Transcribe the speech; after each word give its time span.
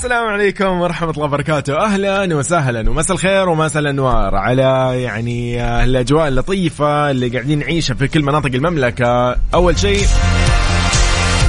السلام 0.00 0.26
عليكم 0.26 0.80
ورحمة 0.80 1.10
الله 1.10 1.24
وبركاته. 1.24 1.84
أهلا 1.84 2.36
وسهلا 2.36 2.90
ومساء 2.90 3.12
الخير 3.12 3.48
ومساء 3.48 3.82
الأنوار. 3.82 4.36
على 4.36 5.02
يعني 5.02 5.62
آه، 5.62 5.84
الأجواء 5.84 6.28
اللطيفة 6.28 7.10
اللي 7.10 7.28
قاعدين 7.28 7.58
نعيشها 7.58 7.94
في 7.94 8.08
كل 8.08 8.22
مناطق 8.22 8.50
المملكة. 8.54 9.36
أول 9.54 9.78
شيء 9.78 10.06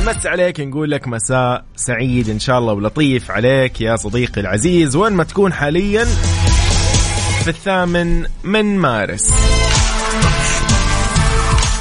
نمس 0.02 0.26
عليك 0.26 0.59
نقول 0.59 0.91
لك 0.91 1.07
مساء 1.07 1.63
سعيد 1.76 2.29
إن 2.29 2.40
شاء 2.40 2.59
الله 2.59 2.73
ولطيف 2.73 3.31
عليك 3.31 3.81
يا 3.81 3.95
صديقي 3.95 4.41
العزيز. 4.41 4.95
وين 4.95 5.13
ما 5.13 5.23
تكون 5.23 5.54
حاليا 5.54 6.05
في 7.43 7.48
الثامن 7.48 8.26
من 8.43 8.77
مارس. 8.77 9.34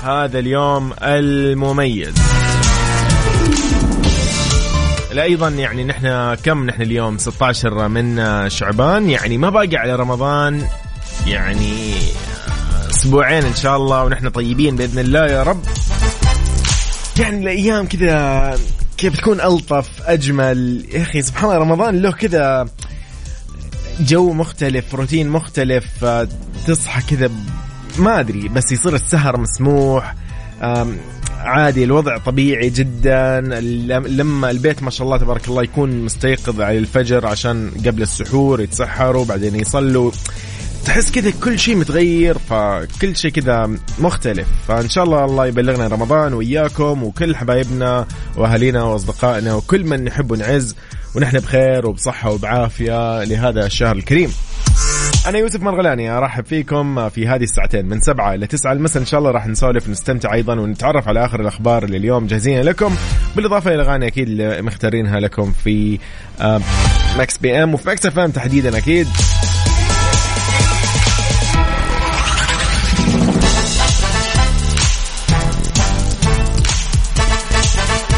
هذا 0.04 0.38
اليوم 0.38 0.92
المميز. 1.02 2.29
أيضا 5.18 5.48
يعني 5.48 5.84
نحن 5.84 6.34
كم 6.34 6.66
نحن 6.66 6.82
اليوم؟ 6.82 7.18
16 7.18 7.88
من 7.88 8.20
شعبان. 8.50 9.10
يعني 9.10 9.38
ما 9.38 9.50
باقي 9.50 9.76
على 9.76 9.96
رمضان 9.96 10.66
يعني 11.26 11.94
أسبوعين 12.90 13.44
إن 13.44 13.54
شاء 13.54 13.76
الله 13.76 14.04
ونحن 14.04 14.28
طيبين 14.28 14.76
بإذن 14.76 14.98
الله 14.98 15.26
يا 15.26 15.42
رب. 15.42 15.62
يعني 17.18 17.38
الأيام 17.38 17.86
كذا 17.86 18.58
كيف 18.98 19.16
تكون 19.16 19.40
ألطف 19.40 19.88
أجمل. 20.02 20.86
يا 20.92 21.02
أخي 21.02 21.22
سبحان 21.22 21.44
الله 21.44 21.58
رمضان 21.58 22.02
له 22.02 22.12
كذا 22.12 22.68
جو 24.00 24.32
مختلف 24.32 24.94
روتين 24.94 25.28
مختلف 25.28 26.04
تصحى 26.66 27.16
كذا 27.16 27.30
ما 27.98 28.20
أدري 28.20 28.48
بس 28.48 28.72
يصير 28.72 28.94
السهر 28.94 29.36
مسموح. 29.36 30.14
عادي 31.44 31.84
الوضع 31.84 32.18
طبيعي 32.18 32.70
جدا. 32.70 33.40
لم- 33.40 34.06
لما 34.06 34.50
البيت 34.50 34.82
ما 34.82 34.90
شاء 34.90 35.04
الله 35.06 35.16
تبارك 35.18 35.48
الله 35.48 35.62
يكون 35.62 36.04
مستيقظ 36.04 36.60
على 36.60 36.78
الفجر 36.78 37.26
عشان 37.26 37.70
قبل 37.86 38.02
السحور 38.02 38.60
يتسحروا 38.60 39.24
بعدين 39.24 39.54
يصلوا. 39.54 40.10
تحس 40.84 41.10
كذا 41.10 41.30
كل 41.30 41.58
شيء 41.58 41.76
متغير 41.76 42.38
فكل 42.38 43.16
شيء 43.16 43.30
كذا 43.30 43.70
مختلف. 43.98 44.46
فإن 44.68 44.88
شاء 44.88 45.04
الله 45.04 45.24
الله 45.24 45.46
يبلغنا 45.46 45.86
رمضان 45.86 46.34
وياكم 46.34 47.02
وكل 47.02 47.36
حبايبنا 47.36 48.06
وأهالينا 48.36 48.82
وأصدقائنا 48.82 49.54
وكل 49.54 49.84
من 49.84 50.04
نحب 50.04 50.30
ونعز 50.30 50.76
ونحن 51.14 51.38
بخير 51.38 51.86
وبصحة 51.86 52.30
وبعافية 52.30 53.24
لهذا 53.24 53.66
الشهر 53.66 53.96
الكريم. 53.96 54.32
أنا 55.26 55.38
يوسف 55.38 55.62
مرغلاني 55.62 56.10
أرحب 56.10 56.44
فيكم 56.44 57.08
في 57.08 57.28
هذه 57.28 57.42
الساعتين 57.42 57.86
من 57.86 58.00
سبعة 58.00 58.34
إلى 58.34 58.46
تسعة. 58.46 58.72
المساء 58.72 59.02
إن 59.02 59.06
شاء 59.06 59.20
الله 59.20 59.30
راح 59.30 59.46
نسولف 59.46 59.88
ونستمتع 59.88 60.34
أيضا 60.34 60.54
ونتعرف 60.54 61.08
على 61.08 61.24
آخر 61.24 61.40
الأخبار 61.40 61.84
اللي 61.84 61.96
اليوم 61.96 62.26
جاهزين 62.26 62.62
لكم؟ 62.62 62.94
بالإضافة 63.36 63.74
إلى 63.74 63.82
الاغاني 63.82 64.06
أكيد 64.06 64.28
اللي 64.28 64.62
مختارينها 64.62 65.20
لكم 65.20 65.52
في 65.52 65.98
Mix 67.18 67.38
PM 67.38 67.74
وفي 67.74 67.88
Mix 67.88 68.06
FM 68.06 68.30
تحديدا 68.30 68.78
أكيد. 68.78 69.06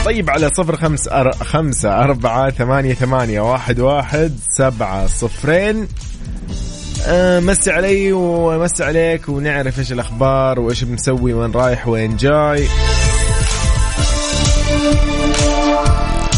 طيب 0.04 0.30
على 0.30 0.50
صفر 0.54 0.76
خمس 0.76 1.08
أر... 1.08 1.32
خمسة 1.32 2.04
أربعة 2.04 2.50
ثمانية 2.50 2.94
ثمانية 2.94 3.40
واحد 3.40 3.80
واحد 3.80 4.32
سبعة 4.48 5.06
صفرين. 5.06 5.88
مسي 7.40 7.70
علي 7.70 8.12
ومسي 8.12 8.84
عليك 8.84 9.28
ونعرف 9.28 9.78
إيش 9.78 9.92
الأخبار 9.92 10.60
وإيش 10.60 10.84
مسوي 10.84 11.32
وين 11.32 11.50
رايح 11.50 11.88
وين 11.88 12.16
جاي. 12.16 12.68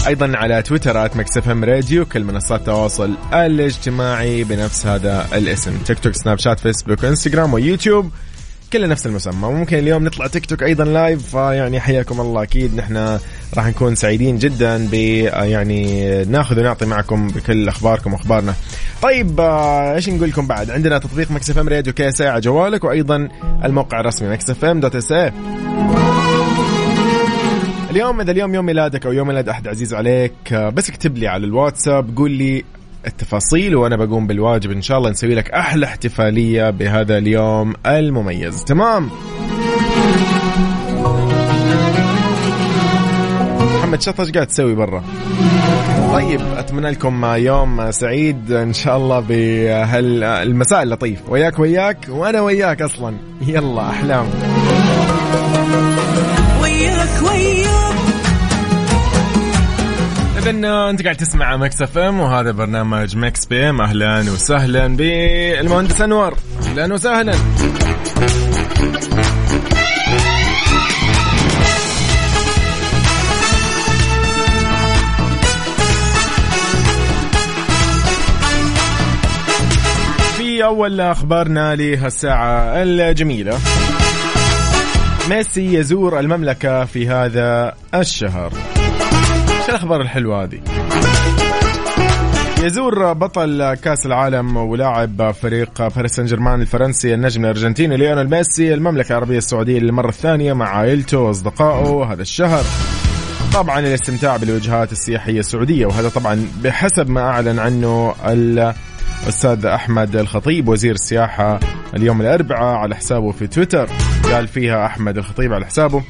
أيضا 0.07 0.33
على 0.35 0.63
تويتر 0.63 1.17
@Mix 1.17 1.49
FM 1.49 1.65
Radio 1.65 2.07
كل 2.07 2.25
منصات 2.25 2.61
التواصل 2.61 3.15
الاجتماعي 3.35 4.45
بنفس 4.45 4.87
هذا 4.87 5.27
الاسم. 5.35 5.79
تيك 5.87 5.99
توك 5.99 6.15
سناب 6.15 6.39
شات 6.39 6.61
فيسبوك 6.61 7.05
إنستغرام 7.05 7.55
ويوتيوب. 7.55 8.11
كله 8.75 8.87
نفس 8.87 9.07
المسمى. 9.07 9.49
ممكن 9.49 9.79
اليوم 9.79 10.05
نطلع 10.05 10.27
تيك 10.27 10.47
توك 10.47 10.63
أيضا 10.63 10.85
live 10.85 11.31
فيعني 11.31 11.81
حياكم 11.81 12.21
الله. 12.21 12.43
أكيد 12.43 12.75
نحن 12.75 13.19
راح 13.57 13.67
نكون 13.67 13.95
سعيدين 13.95 14.39
جدا 14.39 14.89
ب 14.89 14.95
يعني 14.95 16.25
ناخذ 16.25 16.61
ونعطي 16.61 16.87
معكم 16.87 17.29
بكل 17.29 17.69
أخباركم 17.69 18.13
وأخبارنا. 18.13 18.55
طيب 19.03 19.41
آه، 19.41 19.95
إيش 19.95 20.09
نقول 20.09 20.29
لكم 20.29 20.47
بعد؟ 20.47 20.71
عندنا 20.71 20.99
تطبيق 20.99 21.31
Mix 21.31 21.51
FM 21.51 21.69
Radio 21.69 21.93
KSA 21.93 22.23
على 22.23 22.41
جوالك 22.41 22.85
وأيضا 22.85 23.29
الموقع 23.65 24.01
الرسمي 24.01 24.29
Mix 24.29 24.51
FM 24.51 24.81
dot 24.81 24.97
SA 24.97 25.13
اليوم 27.91 28.21
إذا 28.21 28.31
اليوم 28.31 28.55
يوم 28.55 28.67
ميلادك 28.67 29.07
أو 29.07 29.13
يوم 29.13 29.29
ميلاد 29.29 29.49
أحد 29.49 29.69
عزيز 29.69 29.95
عليك 29.95 30.53
آه، 30.53 30.69
بس 30.69 30.91
اكتب 30.91 31.19
لي 31.19 31.29
على 31.29 31.47
الواتساب 31.47 32.17
قول 32.17 32.31
لي 32.31 32.65
التفاصيل 33.07 33.77
وأنا 33.77 33.97
بقوم 33.97 34.27
بالواجب 34.27 34.71
إن 34.71 34.83
شاء 34.83 34.99
الله 34.99 35.11
نسوي 35.11 35.35
لك 35.35 35.51
أحلى 35.51 35.87
احتفالية 35.87 36.71
بهذا 36.71 37.19
اليوم 37.19 37.75
المميز. 37.87 38.65
تمام؟ 38.65 39.11
محمد 43.79 44.03
شط 44.03 44.21
إيش 44.21 44.31
قاعد 44.31 44.47
تسوي 44.47 44.75
برا؟ 44.75 45.05
طيب 46.13 46.41
أتمنى 46.57 46.91
لكم 46.91 47.25
يوم 47.25 47.91
سعيد 47.91 48.53
إن 48.53 48.73
شاء 48.73 48.97
الله 48.97 49.21
بهالمساء 49.21 50.83
اللطيف. 50.83 51.19
وياك 51.29 51.59
وياك 51.59 51.99
وأنا 52.09 52.41
وياك 52.41 52.83
أصلا. 52.83 53.17
يلا 53.47 53.91
أحلام. 53.91 54.27
وياك 56.63 57.23
وياك. 57.23 57.84
اذا 60.45 60.91
أنت 60.91 61.03
قاعد 61.03 61.17
تسمع 61.17 61.57
Mix 61.57 61.83
FM 61.83 62.21
وهذا 62.21 62.51
برنامج 62.51 63.17
Mix 63.17 63.47
PM. 63.47 63.81
أهلا 63.81 64.21
وسهلا 64.21 64.97
بالمهندس 64.97 66.01
انور 66.01 66.35
أهلا 66.67 66.95
وسهلا. 66.95 67.33
في 80.37 80.65
أول 80.65 81.01
أخبارنا 81.01 81.75
لهالساعة 81.75 82.83
الجميلة. 82.83 83.59
ميسي 85.31 85.75
يزور 85.75 86.19
المملكة 86.21 86.85
في 86.85 87.09
هذا 87.09 87.75
الشهر. 87.95 88.74
الأخبار 89.75 90.01
الحلوة 90.01 90.43
هذه؟ 90.43 90.61
يزور 92.63 93.13
بطل 93.13 93.75
كأس 93.75 94.07
العالم 94.07 94.57
ولاعب 94.57 95.31
فريق 95.31 95.89
باريس 95.89 96.13
سان 96.17 96.27
جيرمان 96.27 96.61
الفرنسي 96.61 97.15
النجم 97.15 97.45
الأرجنتيني 97.45 97.97
ليونيل 97.97 98.31
ميسي 98.31 98.75
المملكة 98.75 99.13
العربية 99.13 99.39
السعودية 99.39 99.79
للمرة 99.79 100.09
الثانية 100.09 100.53
مع 100.53 100.69
عائلته 100.69 101.19
وأصدقائه 101.19 102.13
هذا 102.13 102.23
الشهر. 102.23 102.65
طبعا 103.55 103.81
الاستمتاع 103.81 104.37
بالوجهات 104.37 104.93
السياحية 104.93 105.41
السعودية 105.41 105.87
وهذا 105.87 106.09
طبعا 106.09 106.49
بحسب 106.63 107.11
ما 107.11 107.21
أعلن 107.21 107.59
عنه 107.59 108.15
الأستاذ 108.27 109.67
أحمد 109.67 110.17
الخطيب 110.17 110.69
وزير 110.69 110.95
السياحة 110.95 111.61
اليوم 111.97 112.21
الأربعاء 112.21 112.77
على 112.77 112.97
حسابه 112.97 113.33
في 113.33 113.47
تويتر. 113.47 113.89
قال 114.33 114.49
فيها 114.49 114.87
أحمد 114.87 115.19
الخطيب 115.19 115.53
على 115.53 115.67
حسابه 115.67 116.03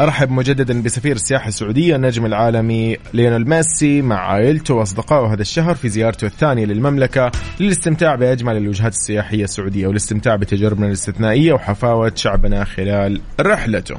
أرحب 0.00 0.30
مجددا 0.30 0.82
بسفير 0.82 1.16
السياحة 1.16 1.48
السعودية 1.48 1.96
النجم 1.96 2.26
العالمي 2.26 2.96
ليونيل 3.14 3.48
ميسي 3.48 4.02
مع 4.02 4.16
عائلته 4.16 4.74
وأصدقائه 4.74 5.32
هذا 5.32 5.42
الشهر 5.42 5.74
في 5.74 5.88
زيارته 5.88 6.26
الثانية 6.26 6.64
للمملكة 6.64 7.32
للاستمتاع 7.60 8.14
بأجمل 8.14 8.56
الوجهات 8.56 8.92
السياحية 8.92 9.44
السعودية 9.44 9.86
والاستمتاع 9.86 10.36
بتجاربنا 10.36 10.86
الاستثنائية 10.86 11.52
وحفاوة 11.52 12.12
شعبنا 12.14 12.64
خلال 12.64 13.20
رحلته. 13.40 13.96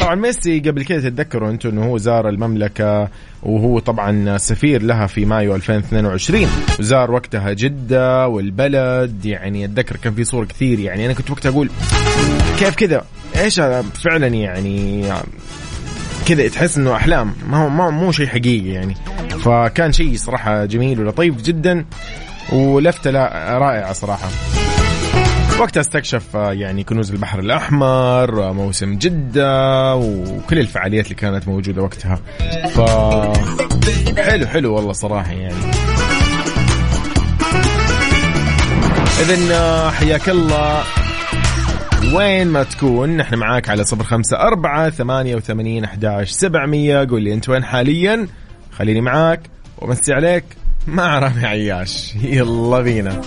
طبعا 0.00 0.14
ميسي 0.14 0.60
قبل 0.60 0.82
كده 0.82 1.00
تتذكروا 1.00 1.50
أنتم 1.50 1.68
أنه 1.68 1.84
هو 1.84 1.98
زار 1.98 2.28
المملكة 2.28 3.08
وهو 3.42 3.78
طبعا 3.78 4.38
سفير 4.38 4.82
لها 4.82 5.06
في 5.06 5.24
مايو 5.24 5.54
2022 5.54 6.46
وزار 6.78 7.10
وقتها 7.10 7.52
جدة 7.52 8.28
والبلد 8.28 9.24
يعني 9.24 9.64
أتذكر 9.64 9.96
كان 9.96 10.14
في 10.14 10.24
صور 10.24 10.44
كثير 10.44 10.78
يعني 10.78 11.06
أنا 11.06 11.14
كنت 11.14 11.30
وقتها 11.30 11.48
أقول 11.50 11.70
كيف 12.58 12.74
كذا؟ 12.74 13.04
إيش 13.36 13.60
فعلا 14.04 14.26
يعني 14.26 15.04
كذا 16.26 16.48
تحس 16.48 16.76
إنه 16.76 16.96
أحلام. 16.96 17.34
ما 17.48 17.64
هو 17.64 17.68
ما 17.68 17.90
مو 17.90 18.12
شيء 18.12 18.26
حقيقي 18.26 18.68
يعني. 18.68 18.94
فكان 19.44 19.92
شيء 19.92 20.16
صراحة 20.16 20.64
جميل 20.64 21.00
ولطيف 21.00 21.42
جدا 21.42 21.84
ولفته 22.52 23.10
رائعة 23.58 23.92
صراحة. 23.92 24.28
وقتها 25.58 25.80
استكشف 25.80 26.34
يعني 26.34 26.84
كنوز 26.84 27.10
البحر 27.10 27.38
الأحمر 27.38 28.48
آه، 28.48 28.52
موسم 28.52 28.98
جدة 28.98 29.94
وكل 29.96 30.58
الفعاليات 30.58 31.04
اللي 31.04 31.14
كانت 31.14 31.48
موجودة 31.48 31.82
وقتها. 31.82 32.20
ف 32.74 32.80
حلو 34.20 34.46
حلو 34.46 34.74
والله 34.74 34.92
صراحة 34.92 35.32
يعني. 35.32 35.54
آه، 39.52 39.90
حياك 39.90 40.28
الله. 40.28 41.03
وين 42.14 42.46
ما 42.46 42.62
تكون 42.62 43.16
نحن 43.16 43.34
معاك 43.34 43.68
على 43.68 43.84
صفر 43.84 44.04
خمسة 44.04 44.36
أربعة 44.36 44.90
ثمانية 44.90 45.36
وثمانين 45.36 45.84
أحداش 45.84 46.30
سبعمية. 46.30 47.06
قول 47.10 47.22
لي 47.22 47.34
أنت 47.34 47.48
وين 47.48 47.64
حاليا؟ 47.64 48.26
خليني 48.72 49.00
معاك. 49.00 49.40
ومسي 49.78 50.12
عليك. 50.12 50.44
مع 50.86 51.18
رامي 51.18 51.46
عياش. 51.46 52.14
يلا 52.22 52.80
بينا. 52.80 53.20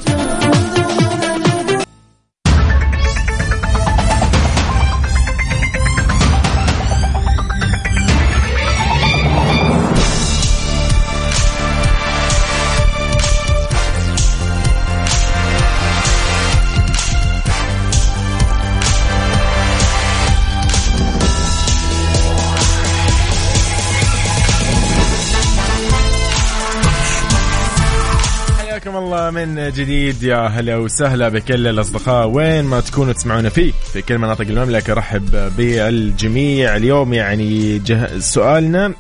حياكم 28.88 29.04
الله 29.06 29.30
من 29.30 29.72
جديد 29.72 30.24
يا 30.24 30.48
هلا 30.48 30.78
وسهلا 30.78 31.30
بكل 31.30 31.68
الأصدقاء. 31.68 32.28
وين 32.28 32.64
ما 32.64 32.80
تكونوا 32.80 33.14
تسمعونا 33.14 33.50
فيه 33.50 33.72
في 33.94 34.02
كل 34.02 34.18
مناطق 34.18 34.42
المملكة 34.42 34.94
رحب 34.94 35.52
بالجميع. 35.58 36.76
اليوم 36.76 37.14
يعني 37.14 37.80
جه... 37.80 38.20
سؤالنا 38.20 38.94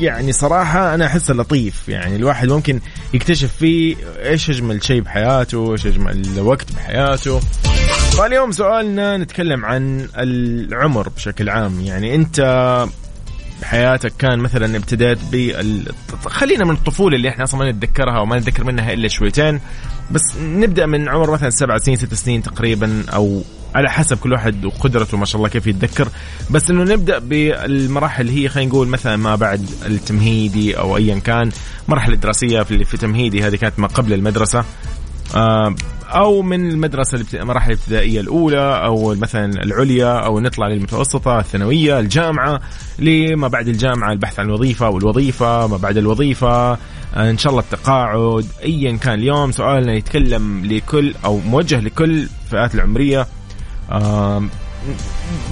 يعني 0.00 0.32
صراحة 0.32 0.94
أنا 0.94 1.06
أحسه 1.06 1.34
لطيف. 1.34 1.88
يعني 1.88 2.16
الواحد 2.16 2.48
ممكن 2.48 2.80
يكتشف 3.14 3.52
فيه 3.52 3.96
إيش 4.22 4.50
أجمل 4.50 4.84
شيء 4.84 5.00
بحياته 5.00 5.72
إيش 5.72 5.86
أجمل 5.86 6.40
وقت 6.40 6.72
بحياته. 6.72 7.40
فاليوم 8.18 8.52
سؤالنا 8.52 9.16
نتكلم 9.16 9.64
عن 9.64 10.08
العمر 10.16 11.08
بشكل 11.08 11.48
عام. 11.48 11.80
يعني 11.80 12.14
أنت 12.14 12.40
بحياتك 13.60 14.12
كان 14.18 14.38
مثلا 14.38 14.76
ابتديت 14.76 15.18
بال 15.32 15.92
خلينا 16.26 16.64
من 16.64 16.70
الطفولة 16.70 17.16
اللي 17.16 17.28
إحنا 17.28 17.44
أصلا 17.44 17.60
ما 17.60 17.70
نتذكرها 17.70 18.18
وما 18.18 18.36
نتذكر 18.36 18.64
منها 18.64 18.92
إلا 18.92 19.08
شويتين. 19.08 19.60
بس 20.10 20.22
نبدأ 20.42 20.86
من 20.86 21.08
عمر 21.08 21.30
مثلا 21.30 21.50
سبع 21.50 21.78
سنين 21.78 21.96
ست 21.96 22.14
سنين 22.14 22.42
تقريبا 22.42 23.04
أو 23.14 23.42
على 23.74 23.90
حسب 23.90 24.18
كل 24.18 24.32
واحد 24.32 24.64
وقدرته 24.64 25.16
ما 25.16 25.24
شاء 25.24 25.36
الله 25.36 25.48
كيف 25.48 25.66
يتذكر. 25.66 26.08
بس 26.50 26.70
إنه 26.70 26.84
نبدأ 26.84 27.18
بالمراحل 27.18 28.28
اللي 28.28 28.44
هي 28.44 28.48
خلينا 28.48 28.70
نقول 28.70 28.88
مثلا 28.88 29.16
ما 29.16 29.34
بعد 29.34 29.68
التمهيدي 29.86 30.78
أو 30.78 30.96
ايا 30.96 31.18
كان 31.18 31.50
مرحلة 31.88 32.16
دراسية 32.16 32.62
في 32.62 32.84
في 32.84 32.96
تمهيدي 32.96 33.42
هذه 33.42 33.56
كانت 33.56 33.78
ما 33.78 33.86
قبل 33.86 34.12
المدرسة. 34.12 34.64
آه، 35.36 35.74
أو 36.08 36.42
من 36.42 36.70
المدرسة 36.70 37.24
المراحل 37.34 37.72
الابتدائية 37.72 38.20
الأولى 38.20 38.84
أو 38.84 39.14
مثلا 39.14 39.62
العليا 39.62 40.18
أو 40.18 40.40
نطلع 40.40 40.68
للمتوسطة 40.68 41.38
الثانوية 41.38 41.98
الجامعة 41.98 42.60
لما 42.98 43.48
بعد 43.48 43.68
الجامعة 43.68 44.12
البحث 44.12 44.40
عن 44.40 44.50
وظيفه 44.50 44.88
والوظيفة 44.90 45.66
ما 45.66 45.76
بعد 45.76 45.96
الوظيفة 45.96 46.78
إن 47.16 47.38
شاء 47.38 47.50
الله 47.50 47.62
التقاعد 47.62 48.46
ايا 48.64 48.96
كان 48.96 49.14
اليوم 49.14 49.52
سؤالنا 49.52 49.92
يتكلم 49.92 50.64
لكل 50.64 51.14
أو 51.24 51.38
موجه 51.38 51.80
لكل 51.80 52.28
الفئات 52.44 52.74
العمرية. 52.74 53.26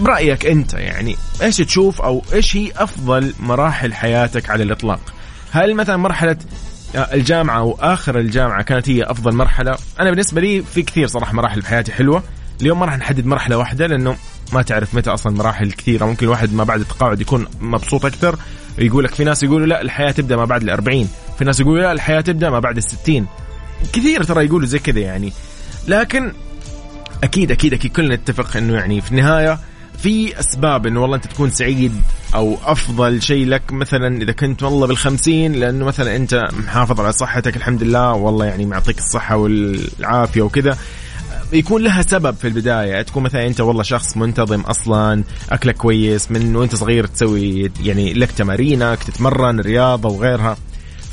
برأيك 0.00 0.46
أنت 0.46 0.74
يعني 0.74 1.16
إيش 1.42 1.56
تشوف 1.56 2.00
أو 2.02 2.22
إيش 2.32 2.56
هي 2.56 2.72
أفضل 2.76 3.32
مراحل 3.40 3.94
حياتك 3.94 4.50
على 4.50 4.62
الإطلاق؟ 4.62 5.00
هل 5.52 5.74
مثلا 5.74 5.96
مرحلة 5.96 6.36
الجامعة 6.94 7.62
وآخر 7.62 8.18
الجامعة 8.18 8.62
كانت 8.62 8.88
هي 8.88 9.02
أفضل 9.02 9.34
مرحلة. 9.34 9.76
أنا 10.00 10.10
بالنسبة 10.10 10.40
لي 10.40 10.62
في 10.62 10.82
كثير 10.82 11.06
صراحة 11.06 11.32
مراحل 11.32 11.60
بحياتي 11.60 11.92
حلوة. 11.92 12.22
اليوم 12.60 12.80
ما 12.80 12.86
راح 12.86 12.98
نحدد 12.98 13.26
مرحلة 13.26 13.56
واحدة 13.56 13.86
لأنه 13.86 14.16
ما 14.52 14.62
تعرف 14.62 14.94
متى 14.94 15.10
أصلا 15.10 15.36
مراحل 15.36 15.72
كثيرة. 15.72 16.06
ممكن 16.06 16.26
الواحد 16.26 16.52
ما 16.54 16.64
بعد 16.64 16.80
التقاعد 16.80 17.20
يكون 17.20 17.46
مبسوط 17.60 18.04
أكثر. 18.04 18.38
يقول 18.78 19.04
لك 19.04 19.14
في 19.14 19.24
ناس 19.24 19.42
يقولوا 19.42 19.66
لا 19.66 19.80
الحياة 19.80 20.10
تبدأ 20.10 20.36
ما 20.36 20.44
بعد 20.44 20.62
الأربعين. 20.62 21.08
في 21.38 21.44
ناس 21.44 21.60
يقولوا 21.60 21.82
لا 21.82 21.92
الحياة 21.92 22.20
تبدأ 22.20 22.50
ما 22.50 22.58
بعد 22.58 22.76
الستين. 22.76 23.26
كثير 23.92 24.22
ترى 24.22 24.44
يقولوا 24.44 24.66
زي 24.66 24.78
كذا 24.78 25.00
يعني. 25.00 25.32
لكن 25.88 26.32
أكيد 27.24 27.50
أكيد 27.50 27.74
أكيد 27.74 27.92
كلنا 27.92 28.14
نتفق 28.14 28.56
إنه 28.56 28.74
يعني 28.74 29.00
في 29.00 29.10
النهاية 29.10 29.58
في 29.98 30.40
أسباب 30.40 30.86
إنه 30.86 31.02
والله 31.02 31.16
أنت 31.16 31.26
تكون 31.26 31.50
سعيد 31.50 31.92
أو 32.34 32.58
أفضل 32.64 33.22
شيء 33.22 33.46
لك 33.46 33.72
مثلا 33.72 34.22
إذا 34.22 34.32
كنت 34.32 34.62
والله 34.62 34.86
بالخمسين 34.86 35.52
لأنه 35.52 35.84
مثلا 35.84 36.16
أنت 36.16 36.44
محافظ 36.52 37.00
على 37.00 37.12
صحتك 37.12 37.56
الحمد 37.56 37.82
لله 37.82 38.12
والله 38.12 38.46
يعني 38.46 38.66
معطيك 38.66 38.98
الصحة 38.98 39.36
والعافية 39.36 40.42
وكذا. 40.42 40.78
يكون 41.52 41.82
لها 41.82 42.02
سبب 42.02 42.34
في 42.34 42.48
البداية 42.48 43.02
تكون 43.02 43.22
مثلا 43.22 43.46
أنت 43.46 43.60
والله 43.60 43.82
شخص 43.82 44.16
منتظم 44.16 44.60
أصلا 44.60 45.24
أكلك 45.50 45.76
كويس 45.76 46.30
من 46.30 46.56
وأنت 46.56 46.74
صغير 46.74 47.06
تسوي 47.06 47.70
يعني 47.82 48.12
لك 48.12 48.30
تمارينك 48.32 49.02
تتمرن 49.02 49.60
رياضة 49.60 50.08
وغيرها. 50.08 50.56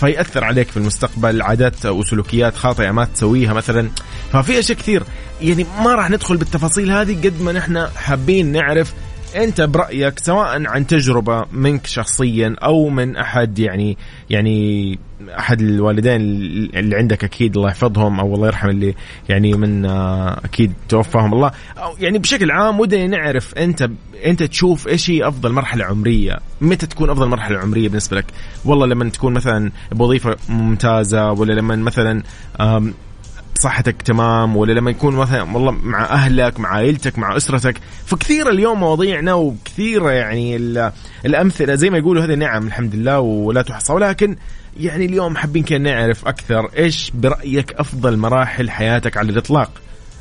فيأثر 0.01 0.43
عليك 0.43 0.69
في 0.69 0.77
المستقبل 0.77 1.41
عادات 1.41 1.85
وسلوكيات 1.85 2.55
خاطئة 2.55 2.91
ما 2.91 3.05
تسويها 3.05 3.53
مثلا. 3.53 3.89
ففي 4.33 4.59
أشياء 4.59 4.77
كثير. 4.77 5.03
يعني 5.41 5.65
ما 5.83 5.95
راح 5.95 6.09
ندخل 6.09 6.37
بالتفاصيل 6.37 6.91
هذه 6.91 7.13
قد 7.13 7.41
ما 7.41 7.51
نحن 7.51 7.87
حابين 7.95 8.51
نعرف 8.51 8.93
انت 9.35 9.61
برأيك 9.61 10.19
سواء 10.19 10.67
عن 10.67 10.87
تجربة 10.87 11.45
منك 11.51 11.87
شخصيا 11.87 12.55
أو 12.63 12.89
من 12.89 13.15
أحد 13.15 13.59
يعني 13.59 13.97
يعني 14.29 14.99
أحد 15.39 15.61
الوالدين 15.61 16.21
اللي 16.75 16.95
عندك 16.95 17.23
أكيد 17.23 17.57
الله 17.57 17.69
يحفظهم 17.69 18.19
أو 18.19 18.35
الله 18.35 18.47
يرحم 18.47 18.69
اللي 18.69 18.95
يعني 19.29 19.53
من 19.53 19.85
آه، 19.85 20.41
أكيد 20.45 20.73
توفاهم 20.89 21.33
الله. 21.33 21.51
أو 21.77 21.93
يعني 21.99 22.17
بشكل 22.17 22.51
عام 22.51 22.79
ودنا 22.79 23.07
نعرف 23.07 23.55
أنت 23.55 23.89
أنت 24.25 24.43
تشوف 24.43 24.87
إيش 24.87 25.09
هي 25.09 25.27
أفضل 25.27 25.51
مرحلة 25.51 25.85
عمرية؟ 25.85 26.39
متى 26.61 26.87
تكون 26.87 27.09
أفضل 27.09 27.27
مرحلة 27.27 27.59
عمرية 27.59 27.87
بالنسبة 27.89 28.17
لك؟ 28.17 28.25
والله 28.65 28.85
لما 28.85 29.09
تكون 29.09 29.33
مثلا 29.33 29.71
بوظيفة 29.91 30.37
ممتازة 30.49 31.31
ولا 31.31 31.53
لما 31.53 31.75
مثلا 31.75 32.23
صحتك 33.61 34.01
تمام 34.01 34.57
ولا 34.57 34.73
لما 34.73 34.91
يكون 34.91 35.15
مثلا 35.15 35.41
والله 35.41 35.71
مع 35.71 36.05
أهلك 36.05 36.59
مع 36.59 36.69
عائلتك 36.69 37.19
مع 37.19 37.37
أسرتك 37.37 37.77
فكثير 38.05 38.49
اليوم 38.49 38.79
مواضيعنا 38.79 39.33
وكثيره 39.33 40.11
يعني 40.11 40.55
الأمثلة. 41.25 41.75
زي 41.75 41.89
ما 41.89 41.97
يقولوا 41.97 42.23
هذه 42.23 42.35
نعم 42.35 42.67
الحمد 42.67 42.95
لله 42.95 43.19
ولا 43.19 43.61
تحصى. 43.61 43.93
ولكن 43.93 44.35
يعني 44.79 45.05
اليوم 45.05 45.35
حابين 45.35 45.63
كنا 45.63 45.77
نعرف 45.77 46.27
أكثر 46.27 46.69
إيش 46.77 47.11
برأيك 47.13 47.73
أفضل 47.73 48.17
مراحل 48.17 48.69
حياتك 48.69 49.17
على 49.17 49.31
الإطلاق؟ 49.31 49.71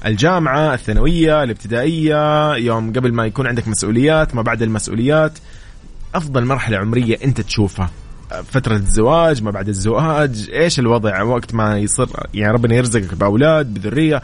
الجامعة 0.06 0.74
الثانوية 0.74 1.42
الابتدائية 1.42 2.54
يوم 2.54 2.92
قبل 2.92 3.12
ما 3.12 3.26
يكون 3.26 3.46
عندك 3.46 3.68
مسؤوليات 3.68 4.34
ما 4.34 4.42
بعد 4.42 4.62
المسؤوليات. 4.62 5.38
أفضل 6.14 6.44
مرحلة 6.44 6.78
عمرية 6.78 7.18
أنت 7.24 7.40
تشوفها؟ 7.40 7.90
فترة 8.50 8.76
الزواج 8.76 9.42
ما 9.42 9.50
بعد 9.50 9.68
الزواج 9.68 10.50
إيش 10.52 10.78
الوضع 10.78 11.22
وقت 11.22 11.54
ما 11.54 11.78
يصير 11.78 12.08
يعني 12.34 12.52
ربنا 12.52 12.74
يرزقك 12.74 13.14
بأولاد 13.14 13.74
بذرية. 13.74 14.22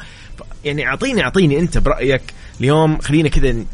يعني 0.64 0.86
أعطيني 0.86 1.22
أعطيني 1.22 1.58
أنت 1.58 1.78
برأيك 1.78 2.22
اليوم 2.60 2.98
خلينا 2.98 3.28
كذا 3.28 3.64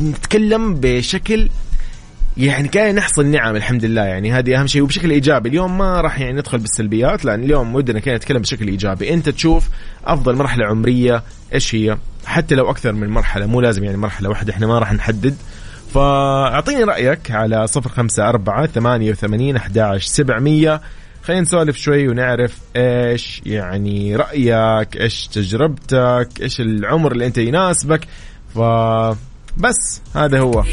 نتكلم 0.00 0.74
بشكل 0.74 1.48
يعني 2.36 2.68
كان 2.68 2.94
نحصل 2.94 3.26
نعم 3.26 3.56
الحمد 3.56 3.84
لله. 3.84 4.02
يعني 4.02 4.32
هذه 4.32 4.60
أهم 4.60 4.66
شيء 4.66 4.82
وبشكل 4.82 5.10
إيجابي. 5.10 5.48
اليوم 5.48 5.78
ما 5.78 6.00
راح 6.00 6.20
يعني 6.20 6.38
ندخل 6.38 6.58
بالسلبيات 6.58 7.24
لأن 7.24 7.44
اليوم 7.44 7.74
ودنا 7.74 8.00
كنا 8.00 8.16
نتكلم 8.16 8.42
بشكل 8.42 8.68
إيجابي. 8.68 9.14
أنت 9.14 9.28
تشوف 9.28 9.68
أفضل 10.04 10.36
مرحلة 10.36 10.66
عمرية 10.66 11.22
إيش 11.54 11.74
هي؟ 11.74 11.98
حتى 12.26 12.54
لو 12.54 12.70
أكثر 12.70 12.92
من 12.92 13.08
مرحلة 13.08 13.46
مو 13.46 13.60
لازم 13.60 13.84
يعني 13.84 13.96
مرحلة 13.96 14.28
واحدة 14.28 14.52
إحنا 14.52 14.66
ما 14.66 14.78
راح 14.78 14.92
نحدد. 14.92 15.36
فأعطيني 15.94 16.84
رأيك 16.84 17.30
على 17.30 17.66
صفر 17.66 17.88
خمسة 17.88 18.28
أربعة 18.28 18.66
ثمانية 18.66 19.10
وثمانين 19.10 19.56
أحداش 19.56 20.06
سبعمية. 20.06 20.80
خلينا 21.22 21.42
نسولف 21.42 21.76
شوي 21.76 22.08
ونعرف 22.08 22.58
إيش 22.76 23.42
يعني 23.46 24.16
رأيك 24.16 24.96
إيش 24.96 25.26
تجربتك 25.26 26.28
إيش 26.42 26.60
العمر 26.60 27.12
اللي 27.12 27.26
أنت 27.26 27.38
يناسبك. 27.38 28.00
فبس 28.54 30.02
هذا 30.14 30.40
هو. 30.40 30.64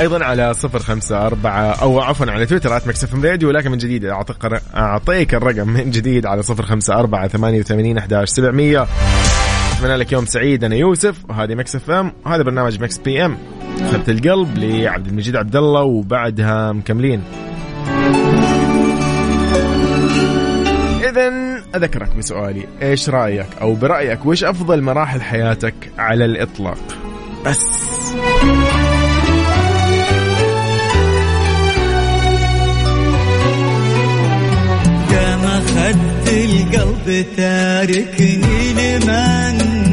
أيضا 0.00 0.24
على 0.24 0.54
صفر 0.54 0.78
خمسة 0.78 1.26
أربعة 1.26 1.62
أو 1.62 2.00
عفوا 2.00 2.30
على 2.30 2.46
تويتر 2.46 2.76
at 2.76 2.88
Mix 2.88 3.10
FM 3.10 3.24
Radio 3.24 3.48
ولكن 3.48 3.70
من 3.70 3.78
جديد 3.78 4.04
أعطيك 4.74 5.34
الرقم 5.34 5.68
من 5.68 5.90
جديد 5.90 6.26
على 6.26 6.42
صفر 6.42 6.62
خمسة 6.62 6.94
أربعة 6.94 7.28
ثمانية 7.28 7.60
وثمانين 7.60 7.98
أحداش 7.98 8.28
سبعمية 8.28 8.86
اتمنى 9.76 9.96
لك 9.96 10.12
يوم 10.12 10.26
سعيد 10.26 10.64
أنا 10.64 10.74
يوسف 10.74 11.16
وهذه 11.28 11.54
Mix 11.54 11.76
FM 11.76 12.12
وهذا 12.26 12.42
برنامج 12.42 12.82
Mix 12.82 12.98
PM 12.98 13.38
خذت 13.92 14.08
القلب 14.08 14.58
لعبد 14.58 15.06
المجيد 15.06 15.36
عبد 15.36 15.56
الله 15.56 15.82
وبعدها 15.82 16.72
مكملين. 16.72 17.22
اذا 21.10 21.32
أذكرك 21.76 22.16
بسؤالي 22.16 22.66
إيش 22.82 23.08
رأيك 23.10 23.46
أو 23.60 23.74
برأيك 23.74 24.26
وش 24.26 24.44
أفضل 24.44 24.82
مراحل 24.82 25.22
حياتك 25.22 25.74
على 25.98 26.24
الإطلاق؟ 26.24 26.78
بس. 27.46 28.14
كما 35.10 35.60
خدت 35.60 36.28
القلب 36.28 37.26
تاركني 37.36 38.72
لمن؟ 38.72 39.84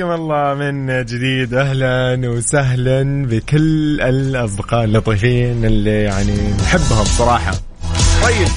حياكم 0.00 0.12
الله 0.12 0.54
من 0.54 1.04
جديد. 1.04 1.54
أهلا 1.54 2.28
وسهلا 2.28 3.26
بكل 3.26 4.00
الأصدقاء 4.00 4.84
اللطيفين 4.84 5.64
اللي 5.64 6.02
يعني 6.02 6.52
نحبهم 6.62 7.04
صراحة. 7.04 7.52
طيب. 8.22 8.48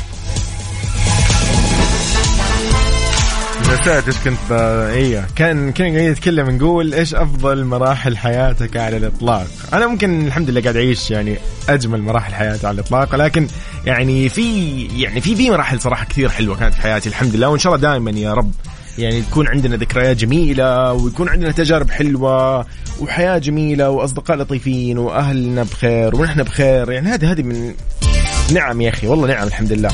نسيت 3.61 4.07
إيش 4.07 4.17
كنت 4.17 4.51
إيه 4.51 5.25
كان 5.35 5.71
كنا 5.71 5.87
قاعدين 5.87 6.11
نتكلم 6.11 6.49
نقول 6.49 6.93
إيش 6.93 7.15
أفضل 7.15 7.65
مراحل 7.65 8.17
حياتك 8.17 8.77
على 8.77 8.97
الإطلاق؟ 8.97 9.47
أنا 9.73 9.87
ممكن 9.87 10.27
الحمد 10.27 10.49
لله 10.49 10.61
قاعد 10.61 10.75
أعيش 10.75 11.11
يعني 11.11 11.37
أجمل 11.69 12.01
مراحل 12.01 12.33
حياتي 12.33 12.67
على 12.67 12.75
الإطلاق 12.75 13.13
ولكن 13.13 13.47
يعني 13.85 14.29
في 14.29 14.81
يعني 14.85 15.21
في 15.21 15.35
في 15.35 15.49
مراحل 15.49 15.81
صراحة 15.81 16.05
كثير 16.05 16.29
حلوة 16.29 16.57
كانت 16.57 16.73
في 16.73 16.81
حياتي 16.81 17.09
الحمد 17.09 17.35
لله 17.35 17.49
وإن 17.49 17.59
شاء 17.59 17.75
الله 17.75 17.89
دائما 17.89 18.11
يا 18.11 18.33
رب 18.33 18.51
يعني 18.97 19.21
تكون 19.21 19.47
عندنا 19.47 19.75
ذكريات 19.75 20.17
جميلة 20.17 20.93
ويكون 20.93 21.29
عندنا 21.29 21.51
تجارب 21.51 21.89
حلوة 21.89 22.65
وحياة 22.99 23.37
جميلة 23.37 23.89
وأصدقاء 23.89 24.37
لطيفين 24.37 24.97
وأهلنا 24.97 25.63
بخير 25.63 26.15
ونحن 26.15 26.43
بخير. 26.43 26.91
يعني 26.91 27.09
هذه 27.09 27.31
هذه 27.31 27.43
من 27.43 27.73
نعم 28.53 28.81
يا 28.81 28.89
أخي 28.89 29.07
والله 29.07 29.27
نعم 29.27 29.47
الحمد 29.47 29.73
لله. 29.73 29.89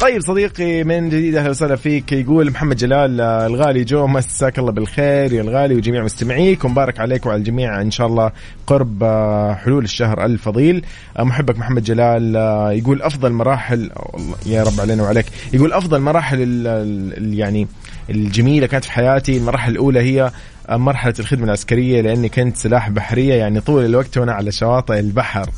طيب 0.00 0.20
صديقي 0.20 0.84
من 0.84 1.08
جديد 1.08 1.36
أهلا 1.36 1.50
وسهلا 1.50 1.76
فيك. 1.76 2.12
يقول 2.12 2.50
محمد 2.50 2.76
جلال 2.76 3.20
آه، 3.20 3.46
الغالي 3.46 3.84
جو 3.84 4.06
مساك 4.06 4.58
الله 4.58 4.72
بالخير 4.72 5.32
يا 5.32 5.42
الغالي 5.42 5.74
وجميع 5.74 6.04
مستمعيك 6.04 6.64
ومبارك 6.64 7.00
عليك 7.00 7.26
وعلى 7.26 7.38
الجميع 7.38 7.80
إن 7.80 7.90
شاء 7.90 8.06
الله 8.06 8.32
قرب 8.66 9.02
آه، 9.02 9.54
حلول 9.54 9.84
الشهر 9.84 10.24
الفضيل. 10.24 10.84
آه، 11.18 11.22
محبك 11.22 11.58
محمد 11.58 11.84
جلال 11.84 12.34
يقول 12.78 13.02
أفضل 13.02 13.32
مراحل 13.32 13.90
يا 14.46 14.62
رب 14.62 14.80
علينا 14.80 15.02
وعليك. 15.02 15.26
يقول 15.52 15.72
أفضل 15.72 16.00
مراحل 16.00 16.66
يعني 17.16 17.68
الجميلة 18.10 18.66
كانت 18.66 18.84
في 18.84 18.92
حياتي. 18.92 19.36
المرحلة 19.36 19.72
الأولى 19.72 20.00
هي 20.00 20.30
مرحلة 20.70 21.14
الخدمة 21.18 21.44
العسكرية 21.44 22.00
لأني 22.00 22.28
كنت 22.28 22.56
سلاح 22.56 22.90
بحرية 22.90 23.34
يعني 23.34 23.60
طول 23.60 23.84
الوقت 23.84 24.18
وأنا 24.18 24.32
على 24.32 24.52
شواطئ 24.52 24.98
البحر. 24.98 25.50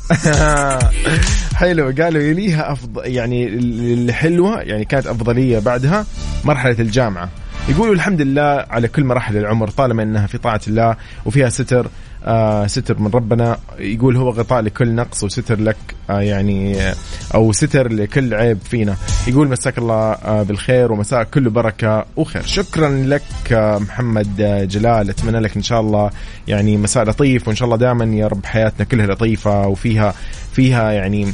حلو. 1.55 1.93
قالوا 2.01 2.21
يليها 2.21 2.71
أفضل 2.71 3.01
يعني 3.05 3.47
الحلوة 3.47 4.61
يعني 4.61 4.85
كانت 4.85 5.07
أفضلية 5.07 5.59
بعدها 5.59 6.05
مرحلة 6.43 6.75
الجامعة. 6.79 7.29
يقولوا 7.69 7.93
الحمد 7.93 8.21
لله 8.21 8.65
على 8.69 8.87
كل 8.87 9.03
مراحل 9.03 9.37
العمر 9.37 9.69
طالما 9.69 10.03
إنها 10.03 10.27
في 10.27 10.37
طاعة 10.37 10.61
الله 10.67 10.95
وفيها 11.25 11.49
ستر 11.49 11.87
آه 12.25 12.67
ستر 12.67 12.99
من 12.99 13.07
ربنا. 13.13 13.57
يقول 13.79 14.17
هو 14.17 14.29
غطاء 14.29 14.61
لكل 14.61 14.95
نقص 14.95 15.23
وستر 15.23 15.59
لك 15.59 15.77
آه 16.09 16.21
يعني 16.21 16.81
آه 16.81 16.95
أو 17.35 17.51
ستر 17.51 17.91
لكل 17.93 18.33
عيب 18.33 18.57
فينا. 18.69 18.95
يقول 19.27 19.47
مساك 19.47 19.77
الله 19.77 20.11
آه 20.11 20.43
بالخير 20.43 20.91
ومساء 20.91 21.23
كله 21.23 21.49
بركة 21.49 22.05
وخير. 22.15 22.43
شكرا 22.45 22.89
لك 22.89 23.51
آه 23.51 23.77
محمد 23.77 24.41
آه 24.41 24.63
جلال. 24.63 25.09
أتمنى 25.09 25.39
لك 25.39 25.55
إن 25.55 25.63
شاء 25.63 25.81
الله 25.81 26.09
يعني 26.47 26.77
مساء 26.77 27.03
لطيف 27.03 27.47
وإن 27.47 27.55
شاء 27.55 27.65
الله 27.65 27.77
دائما 27.77 28.05
يا 28.05 28.27
رب 28.27 28.45
حياتنا 28.45 28.85
كلها 28.85 29.07
لطيفة 29.07 29.67
وفيها 29.67 30.13
فيها 30.53 30.91
يعني 30.91 31.31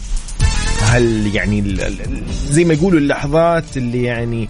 هل 0.82 1.36
يعني 1.36 1.78
زي 2.50 2.66
ما 2.66 2.74
يقولوا 2.74 3.00
اللحظات 3.00 3.78
اللي 3.78 4.04
يعني 4.04 4.50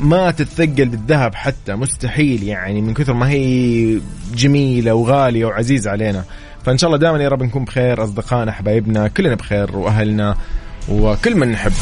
ما 0.00 0.30
تتثقل 0.30 0.88
بالذهب 0.88 1.34
حتى 1.34 1.74
مستحيل 1.74 2.42
يعني 2.42 2.80
من 2.80 2.94
كثر 2.94 3.12
ما 3.12 3.30
هي 3.30 4.00
جميلة 4.34 4.94
وغالية 4.94 5.44
وعزيزة 5.44 5.90
علينا. 5.90 6.24
فإن 6.64 6.78
شاء 6.78 6.88
الله 6.88 6.98
دائما 6.98 7.22
يا 7.24 7.28
رب 7.28 7.42
نكون 7.42 7.64
بخير 7.64 8.04
أصدقائنا 8.04 8.52
حبايبنا 8.52 9.08
كلنا 9.08 9.34
بخير 9.34 9.76
وأهلنا 9.76 10.36
وكل 10.88 11.36
من 11.36 11.52
نحب. 11.52 11.72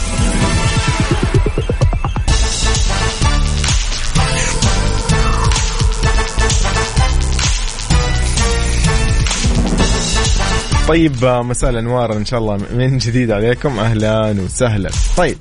طيب 10.88 11.24
مساء 11.24 11.70
الأنوار 11.70 12.16
إن 12.16 12.24
شاء 12.24 12.40
الله 12.40 12.56
من 12.74 12.98
جديد 12.98 13.30
عليكم. 13.30 13.78
أهلا 13.78 14.30
وسهلا. 14.30 14.90
طيب. 15.16 15.36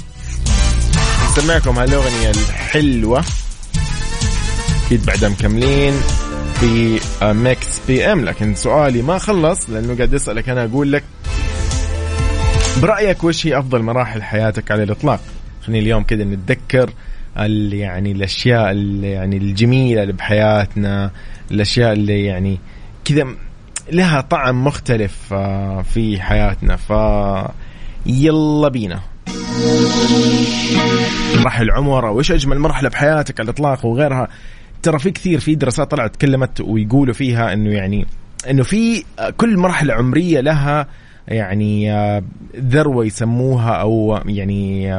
نسمعكم 1.38 1.80
هالأغنية 1.80 2.30
الحلوة. 2.30 3.24
أكيد 4.86 5.06
بعدها 5.06 5.30
مكملين 5.30 5.94
في 6.60 7.00
Mix 7.22 7.82
PM 7.88 8.25
لكن 8.25 8.56
سؤالي 8.56 9.02
ما 9.02 9.18
خلص 9.18 9.70
لأنه 9.70 9.96
قاعد 9.96 10.13
أسألك 10.13 10.50
أنا 10.50 10.66
أقول 10.66 10.92
لك 10.92 11.04
برأيك 12.82 13.24
وش 13.24 13.48
هي 13.48 13.58
أفضل 13.58 13.82
مراحل 13.82 14.24
حياتك 14.24 14.72
على 14.72 14.84
الإطلاق؟ 14.84 15.20
خليني 15.62 15.80
اليوم 15.80 16.04
كذا 16.04 16.24
نتذكر 16.24 16.90
يعني 17.72 18.12
الأشياء 18.12 18.72
اللي 18.72 19.12
يعني 19.12 19.38
الجميلة 19.38 20.02
اللي 20.02 20.13
بحياتنا 20.13 21.12
الأشياء 21.52 21.94
اللي 21.94 22.25
يعني 22.25 22.60
كذا 23.06 23.28
لها 23.92 24.22
طعم 24.22 24.63
مختلف 24.63 25.34
آه، 25.34 25.82
في 25.82 26.22
حياتنا. 26.22 26.75
ف 26.75 26.90
يلا 28.06 28.68
بينا. 28.68 29.12
مراحل 31.39 31.63
العمر 31.63 32.07
أو 32.07 32.19
إيش 32.19 32.31
أجمل 32.31 32.60
مرحلة 32.60 32.89
بحياتك 32.89 33.39
على 33.39 33.50
الإطلاق 33.50 33.86
وغيرها؟ 33.86 34.27
ترى 34.83 35.00
في 35.00 35.12
كثير 35.12 35.39
في 35.39 35.55
دراسات 35.55 35.91
طلعت 35.91 36.15
تكلمت 36.15 36.62
ويقولوا 36.62 37.13
فيها 37.13 37.53
إنه 37.53 37.69
يعني 37.69 38.05
إنه 38.50 38.63
في 38.63 39.03
كل 39.38 39.57
مرحلة 39.57 39.93
عمرية 39.93 40.39
لها 40.39 40.88
يعني 41.27 41.91
ذروة 42.57 43.05
يسموها 43.05 43.72
أو 43.72 44.19
يعني 44.25 44.91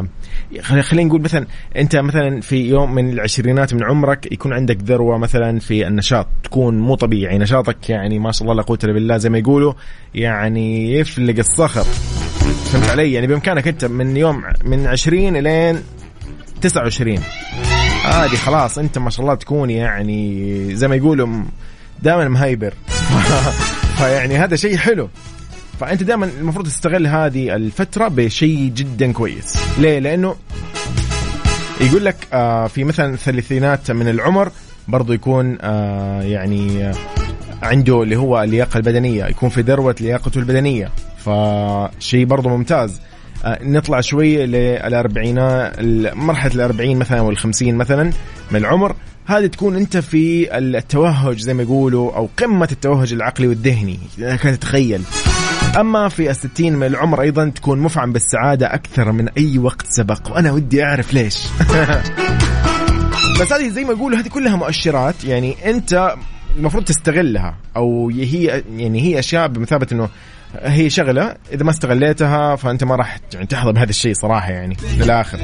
خلينا 0.60 1.08
نقول 1.08 1.20
مثلا 1.22 1.46
أنت 1.76 1.96
مثلا 1.96 2.40
في 2.40 2.68
يوم 2.68 2.94
من 2.94 3.12
العشرينات 3.12 3.74
من 3.74 3.84
عمرك 3.84 4.32
يكون 4.32 4.52
عندك 4.52 4.78
ذروة 4.82 5.18
مثلا 5.18 5.58
في 5.58 5.86
النشاط 5.86 6.26
تكون 6.44 6.78
مو 6.78 6.94
طبيعي 6.94 7.38
نشاطك 7.38 7.90
يعني 7.90 8.18
ما 8.18 8.32
شاء 8.32 8.42
الله 8.42 8.54
لا 8.54 8.62
قوة 8.62 8.78
إلا 8.84 8.92
بالله 8.92 9.16
زي 9.16 9.30
ما 9.30 9.38
يقولوا 9.38 9.72
يعني 10.14 10.92
يفلق 10.92 11.38
الصخر. 11.38 11.84
فهمت 12.52 12.88
علي؟ 12.88 13.12
يعني 13.12 13.26
بإمكانك 13.26 13.68
أنت 13.68 13.84
من 13.84 14.16
يوم 14.16 14.42
من 14.64 14.86
20 14.86 15.36
إلين 15.36 15.82
29 16.60 17.18
عادي 18.04 18.36
خلاص 18.36 18.78
أنت 18.78 18.98
ما 18.98 19.10
شاء 19.10 19.20
الله 19.20 19.34
تكون 19.34 19.70
يعني 19.70 20.76
زي 20.76 20.88
ما 20.88 20.96
يقولوا 20.96 21.44
دائما 22.02 22.28
مهيبر. 22.28 22.74
فيعني 23.98 24.36
هذا 24.38 24.56
شيء 24.56 24.76
حلو. 24.76 25.08
فأنت 25.80 26.02
دائما 26.02 26.30
المفروض 26.40 26.66
تستغل 26.66 27.06
هذه 27.06 27.54
الفترة 27.56 28.08
بشيء 28.08 28.72
جدا 28.74 29.12
كويس. 29.12 29.56
ليه؟ 29.78 29.98
لأنه 29.98 30.36
يقول 31.80 32.04
لك 32.04 32.16
آه 32.32 32.66
في 32.66 32.84
مثلا 32.84 33.14
الثلاثينات 33.14 33.90
من 33.90 34.08
العمر 34.08 34.50
برضو 34.88 35.12
يكون 35.12 35.58
آه 35.60 36.22
يعني 36.22 36.84
آه 36.84 36.94
عنده 37.64 38.02
اللي 38.02 38.16
هو 38.16 38.42
اللياقة 38.42 38.76
البدنية 38.76 39.24
يكون 39.24 39.48
في 39.48 39.60
ذروة 39.60 39.96
لياقته 40.00 40.38
البدنية. 40.38 40.90
فشيء 41.18 42.24
برضه 42.24 42.50
ممتاز. 42.50 43.00
آه، 43.44 43.58
نطلع 43.62 44.00
شوي 44.00 44.46
للأربعينات 44.46 45.80
مرحلة 46.16 46.54
الأربعين 46.54 46.98
مثلا 46.98 47.20
والخمسين 47.20 47.76
مثلا 47.76 48.12
من 48.50 48.56
العمر. 48.56 48.96
هذه 49.26 49.46
تكون 49.46 49.76
أنت 49.76 49.96
في 49.96 50.58
التوهج 50.58 51.38
زي 51.38 51.54
ما 51.54 51.62
يقولوا 51.62 52.16
أو 52.16 52.28
قمة 52.38 52.68
التوهج 52.72 53.12
العقلي 53.12 53.46
والذهني 53.46 53.98
كانت 54.18 54.46
تتخيل. 54.46 55.02
أما 55.80 56.08
في 56.08 56.30
الستين 56.30 56.76
من 56.76 56.86
العمر 56.86 57.20
أيضا 57.20 57.48
تكون 57.48 57.78
مفعم 57.78 58.12
بالسعادة 58.12 58.74
أكثر 58.74 59.12
من 59.12 59.28
أي 59.28 59.58
وقت 59.58 59.86
سبق 59.86 60.30
وأنا 60.30 60.52
ودي 60.52 60.84
أعرف 60.84 61.14
ليش. 61.14 61.38
بس 63.40 63.52
هذه 63.52 63.68
زي 63.68 63.84
ما 63.84 63.92
يقولوا 63.92 64.18
هذه 64.18 64.28
كلها 64.28 64.56
مؤشرات. 64.56 65.24
يعني 65.24 65.70
أنت 65.70 66.14
المفروض 66.56 66.84
تستغلها 66.84 67.56
أو 67.76 68.10
هي 68.10 68.62
يعني 68.76 69.00
هي 69.00 69.18
أشياء 69.18 69.48
بمثابة 69.48 69.86
إنه 69.92 70.08
هي 70.62 70.90
شغلة 70.90 71.34
إذا 71.52 71.64
ما 71.64 71.70
استغليتها 71.70 72.56
فأنت 72.56 72.84
ما 72.84 72.96
راح 72.96 73.18
يعني 73.34 73.46
تحظى 73.46 73.72
بهذا 73.72 73.90
الشيء 73.90 74.14
صراحة 74.14 74.50
يعني 74.50 74.74
في 74.74 75.02
الآخر. 75.02 75.38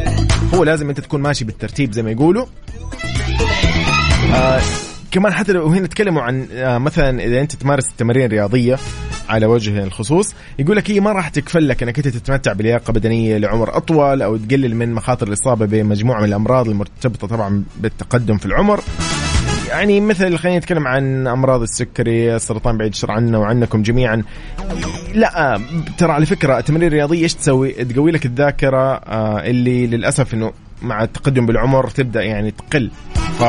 هو 0.55 0.65
لازم 0.65 0.89
أنت 0.89 1.01
تكون 1.01 1.21
ماشي 1.23 1.45
بالترتيب 1.45 1.93
زي 1.93 2.03
ما 2.03 2.11
يقولوا. 2.11 2.47
آه 4.35 4.61
كمان 5.11 5.33
حتى 5.33 5.53
لو 5.53 5.67
هنا 5.67 5.87
تكلموا 5.87 6.23
عن 6.23 6.47
آه 6.53 6.79
مثلا 6.79 7.25
إذا 7.25 7.41
أنت 7.41 7.53
تمارس 7.53 7.89
التمارين 7.91 8.25
الرياضية 8.25 8.79
على 9.29 9.47
وجه 9.47 9.85
الخصوص 9.85 10.35
يقول 10.59 10.77
لك 10.77 10.91
هي 10.91 11.01
ما 11.01 11.13
راح 11.13 11.29
تكفل 11.29 11.69
لك 11.69 11.83
إنك 11.83 11.99
أنت 11.99 12.09
تتمتع 12.09 12.53
بلياقة 12.53 12.93
بدنية 12.93 13.39
لعمر 13.39 13.77
أطول 13.77 14.23
أو 14.23 14.37
تقلل 14.37 14.77
من 14.77 14.93
مخاطر 14.95 15.29
الإصابة 15.29 15.67
بمجموعة 15.67 16.21
من 16.21 16.29
الأمراض 16.29 16.69
المرتبطة 16.69 17.27
طبعا 17.27 17.65
بالتقدم 17.81 18.37
في 18.39 18.47
العمر. 18.47 18.81
يعني 19.71 20.01
مثل 20.01 20.39
خلينا 20.39 20.59
نتكلم 20.59 20.87
عن 20.87 21.27
أمراض 21.27 21.63
السكري 21.63 22.37
السرطان 22.37 22.79
بعيد 22.79 22.93
الشر 22.93 23.11
عنا 23.11 23.39
وعنكم 23.39 23.83
جميعا. 23.83 24.23
لا 25.15 25.61
ترى 25.99 26.13
على 26.13 26.27
فكرة 26.27 26.59
التمارين 26.59 26.89
الرياضيه 26.89 27.23
إيش 27.23 27.35
تسوي؟ 27.35 27.73
تقوي 27.73 28.11
لك 28.11 28.27
الذاكرة 28.27 28.95
آه، 28.95 29.41
اللي 29.41 29.87
للأسف 29.87 30.35
إنه 30.35 30.53
مع 30.83 31.03
التقدم 31.03 31.47
بالعمر 31.47 31.91
تبدأ 31.91 32.23
يعني 32.23 32.51
تقل. 32.51 32.91
ف 33.39 33.41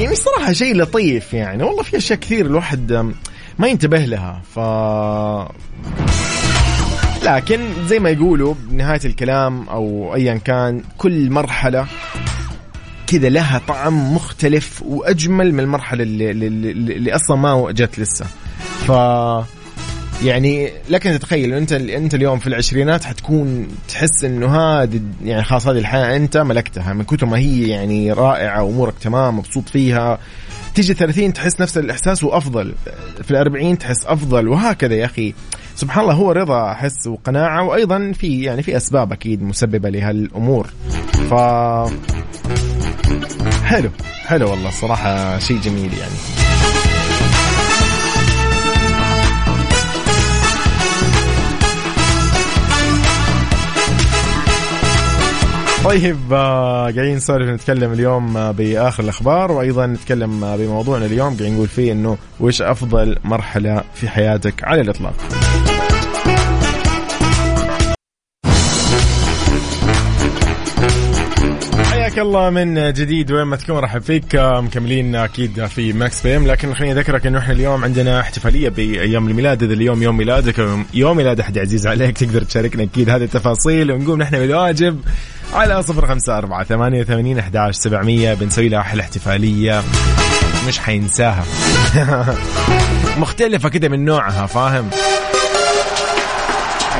يعني 0.00 0.14
صراحة 0.14 0.52
شيء 0.52 0.76
لطيف 0.76 1.34
يعني. 1.34 1.62
والله 1.62 1.82
في 1.82 1.96
أشياء 1.96 2.18
كثير 2.18 2.46
الواحد 2.46 3.12
ما 3.58 3.68
ينتبه 3.68 3.98
لها. 3.98 4.42
ف 4.54 4.58
لكن 7.24 7.60
زي 7.86 7.98
ما 7.98 8.10
يقولوا 8.10 8.54
بنهاية 8.68 9.00
الكلام 9.04 9.68
أو 9.68 10.14
أيا 10.14 10.34
كان 10.34 10.82
كل 10.98 11.30
مرحلة 11.30 11.86
كذا 13.10 13.28
لها 13.28 13.60
طعم 13.68 14.14
مختلف 14.14 14.82
وأجمل 14.82 15.54
من 15.54 15.60
المرحلة 15.60 16.02
اللي, 16.02 16.30
اللي, 16.30 16.70
اللي 16.70 17.14
أصلا 17.14 17.36
ما 17.36 17.72
جت 17.72 17.98
لسه. 17.98 18.26
ف 18.86 18.90
يعني 20.24 20.70
لك 20.88 21.06
أن 21.06 21.18
تتخيل 21.18 21.54
أنت 21.54 21.72
أنت 21.72 22.14
اليوم 22.14 22.38
في 22.38 22.46
العشرينات 22.46 23.04
حتكون 23.04 23.68
تحس 23.88 24.24
إنه 24.24 24.56
هذه 24.56 25.00
يعني 25.24 25.44
خلاص 25.44 25.66
هذه 25.66 25.78
الحياة 25.78 26.16
أنت 26.16 26.36
ملكتها 26.36 26.92
من 26.92 27.04
كثر 27.04 27.26
ما 27.26 27.38
هي 27.38 27.68
يعني 27.68 28.12
رائعة 28.12 28.62
وأمورك 28.62 28.94
تمام 29.00 29.38
مبسوط 29.38 29.68
فيها. 29.68 30.18
تيجي 30.74 30.94
30 30.94 31.32
تحس 31.32 31.60
نفس 31.60 31.78
الإحساس 31.78 32.24
وأفضل. 32.24 32.74
في 33.22 33.30
الأربعين 33.30 33.78
تحس 33.78 34.06
أفضل 34.06 34.48
وهكذا 34.48 34.94
يا 34.94 35.04
أخي. 35.04 35.34
سبحان 35.76 36.02
الله 36.04 36.14
هو 36.14 36.32
رضا 36.32 36.72
احس 36.72 37.06
وقناعة 37.06 37.64
وأيضا 37.64 38.12
في 38.12 38.42
يعني 38.42 38.62
في 38.62 38.76
أسباب 38.76 39.12
أكيد 39.12 39.42
مسببة 39.42 39.90
لهالأمور. 39.90 40.66
ف 41.30 41.34
حلو 43.64 43.90
حلو 44.26 44.50
والله 44.50 44.70
صراحة 44.70 45.38
شيء 45.38 45.60
جميل 45.60 45.92
يعني. 45.98 46.14
طيب 55.84 56.32
آه، 56.32 56.82
قاعدين 56.82 57.16
نسولف 57.16 57.48
نتكلم 57.48 57.92
اليوم 57.92 58.36
آه، 58.36 58.50
بآخر 58.50 59.02
الأخبار 59.02 59.52
وأيضا 59.52 59.86
نتكلم 59.86 60.44
آه، 60.44 60.56
بموضوعنا 60.56 61.06
اليوم 61.06 61.34
قاعدين 61.34 61.54
نقول 61.54 61.68
فيه 61.68 61.92
إنه 61.92 62.18
وش 62.40 62.62
أفضل 62.62 63.16
مرحلة 63.24 63.82
في 63.94 64.08
حياتك 64.08 64.64
على 64.64 64.80
الإطلاق؟ 64.80 65.14
الله 72.20 72.50
من 72.50 72.92
جديد 72.92 73.32
وين 73.32 73.42
ما 73.42 73.56
تكون 73.56 73.78
رحب 73.78 74.02
فيك 74.02 74.34
مكملين 74.34 75.16
أكيد 75.16 75.66
في 75.66 75.92
Mix 75.92 76.22
PM 76.22 76.46
لكن 76.46 76.74
خليني 76.74 76.92
أذكرك 76.92 77.26
إنه 77.26 77.38
إحنا 77.38 77.54
اليوم 77.54 77.84
عندنا 77.84 78.20
احتفالية 78.20 78.68
بأيام 78.68 79.28
الميلاد. 79.28 79.62
إذا 79.62 79.72
اليوم 79.72 80.02
يوم 80.02 80.16
ميلادك 80.16 80.78
يوم 80.94 81.16
ميلاد 81.16 81.40
أحد 81.40 81.58
عزيز 81.58 81.86
عليك 81.86 82.18
تقدر 82.18 82.42
تشاركنا 82.42 82.82
أكيد 82.82 83.10
هذه 83.10 83.22
التفاصيل. 83.22 83.92
ونقوم 83.92 84.22
نحن 84.22 84.38
بالواجب 84.38 85.00
على 85.54 85.82
صفر 85.82 86.06
خمسة 86.06 86.38
أربعة 86.38 86.64
ثمانية 86.64 87.00
وثمانين 87.00 87.38
أحداش 87.38 87.74
سبعمية 87.74 88.34
بنسوي 88.34 88.68
لها 88.68 88.80
أحلى 88.80 89.02
احتفالية. 89.02 89.82
مش 90.68 90.78
حينساها. 90.78 91.44
مختلفة 93.20 93.68
كده 93.68 93.88
من 93.88 94.04
نوعها 94.04 94.46
فاهم؟ 94.46 94.90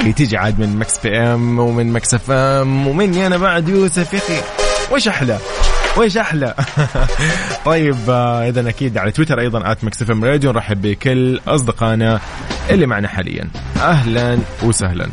اللي 0.01 0.13
تيجي 0.13 0.37
عاد 0.37 0.61
من 0.61 0.77
Mix 0.77 0.99
PM 0.99 1.59
ومن 1.59 1.93
Mix 1.93 2.15
FM 2.15 2.87
ومني 2.87 3.27
أنا 3.27 3.37
بعد 3.37 3.69
يوسف 3.69 4.15
يا 4.15 4.19
أخي. 4.19 4.60
وش 4.91 5.09
أحلى؟ 5.09 5.39
وش 5.99 6.17
أحلى؟ 6.17 6.55
طيب 7.65 7.97
آه، 8.09 8.49
اذا 8.49 8.69
أكيد 8.69 8.99
على 8.99 9.11
تويتر 9.11 9.41
أيضا 9.41 9.73
آت 9.73 10.03
إم 10.11 10.25
راديو 10.25 10.53
نرحب 10.53 10.83
بكل 10.83 11.41
أصدقائنا 11.49 12.21
اللي 12.71 12.87
معنا 12.87 13.09
حاليا. 13.09 13.49
أهلا 13.77 14.39
وسهلا. 14.63 15.09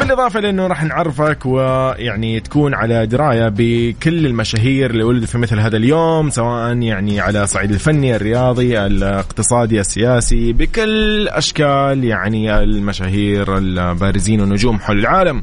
بالإضافة 0.00 0.40
لأنه 0.40 0.66
راح 0.66 0.84
نعرفك 0.84 1.46
ويعني 1.46 2.40
تكون 2.40 2.74
على 2.74 3.06
دراية 3.06 3.48
بكل 3.48 4.26
المشاهير 4.26 4.90
اللي 4.90 5.04
ولدوا 5.04 5.26
في 5.26 5.38
مثل 5.38 5.60
هذا 5.60 5.76
اليوم 5.76 6.30
سواء 6.30 6.76
يعني 6.76 7.20
على 7.20 7.46
صعيد 7.46 7.70
الفني 7.70 8.16
الرياضي 8.16 8.78
الاقتصادي 8.78 9.80
السياسي 9.80 10.52
بكل 10.52 11.28
أشكال 11.28 12.04
يعني 12.04 12.58
المشاهير 12.58 13.58
البارزين 13.58 14.40
والنجوم 14.40 14.78
حول 14.78 14.98
العالم. 14.98 15.42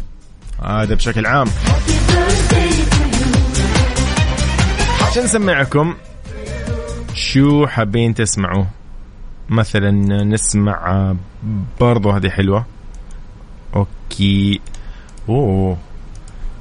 هذا 0.63 0.95
بشكل 0.95 1.25
عام. 1.25 1.47
عشان 5.07 5.23
نسمعكم 5.23 5.95
شو 7.13 7.67
حابين 7.67 8.13
تسمعوا. 8.13 8.65
مثلا 9.49 9.91
نسمع 10.23 11.13
برضو 11.79 12.11
هذه 12.11 12.29
حلوة. 12.29 12.65
أوكي. 13.75 14.59
أوه. 15.29 15.77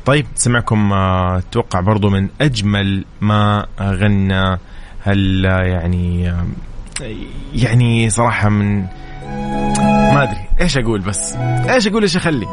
طيب 0.07 0.27
سمعكم 0.35 0.93
أتوقع 0.93 1.81
برضو 1.81 2.11
من 2.11 2.29
أجمل 2.41 3.05
ما 3.21 3.67
غنى 3.81 4.59
هل 5.01 5.45
يعني 5.45 6.35
يعني 7.55 8.11
صراحة 8.11 8.49
من 8.49 8.81
ما 10.15 10.23
أدري. 10.23 10.49
إيش 10.61 10.79
أقول 10.79 11.01
بس؟ 11.01 11.35
إيش 11.37 11.87
أقول 11.87 12.03
إيش 12.03 12.17
أخلي؟ 12.17 12.47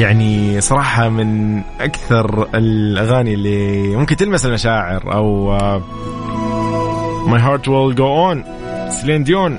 يعني 0.00 0.60
صراحة 0.60 1.08
من 1.08 1.60
أكثر 1.80 2.48
الأغاني 2.54 3.34
اللي 3.34 3.96
ممكن 3.96 4.16
تلمس 4.16 4.46
المشاعر 4.46 5.14
أو 5.14 5.58
My 7.26 7.40
Heart 7.40 7.64
Will 7.66 7.96
Go 7.96 8.32
On. 8.32 8.38
سيلين 8.90 9.24
ديون 9.24 9.58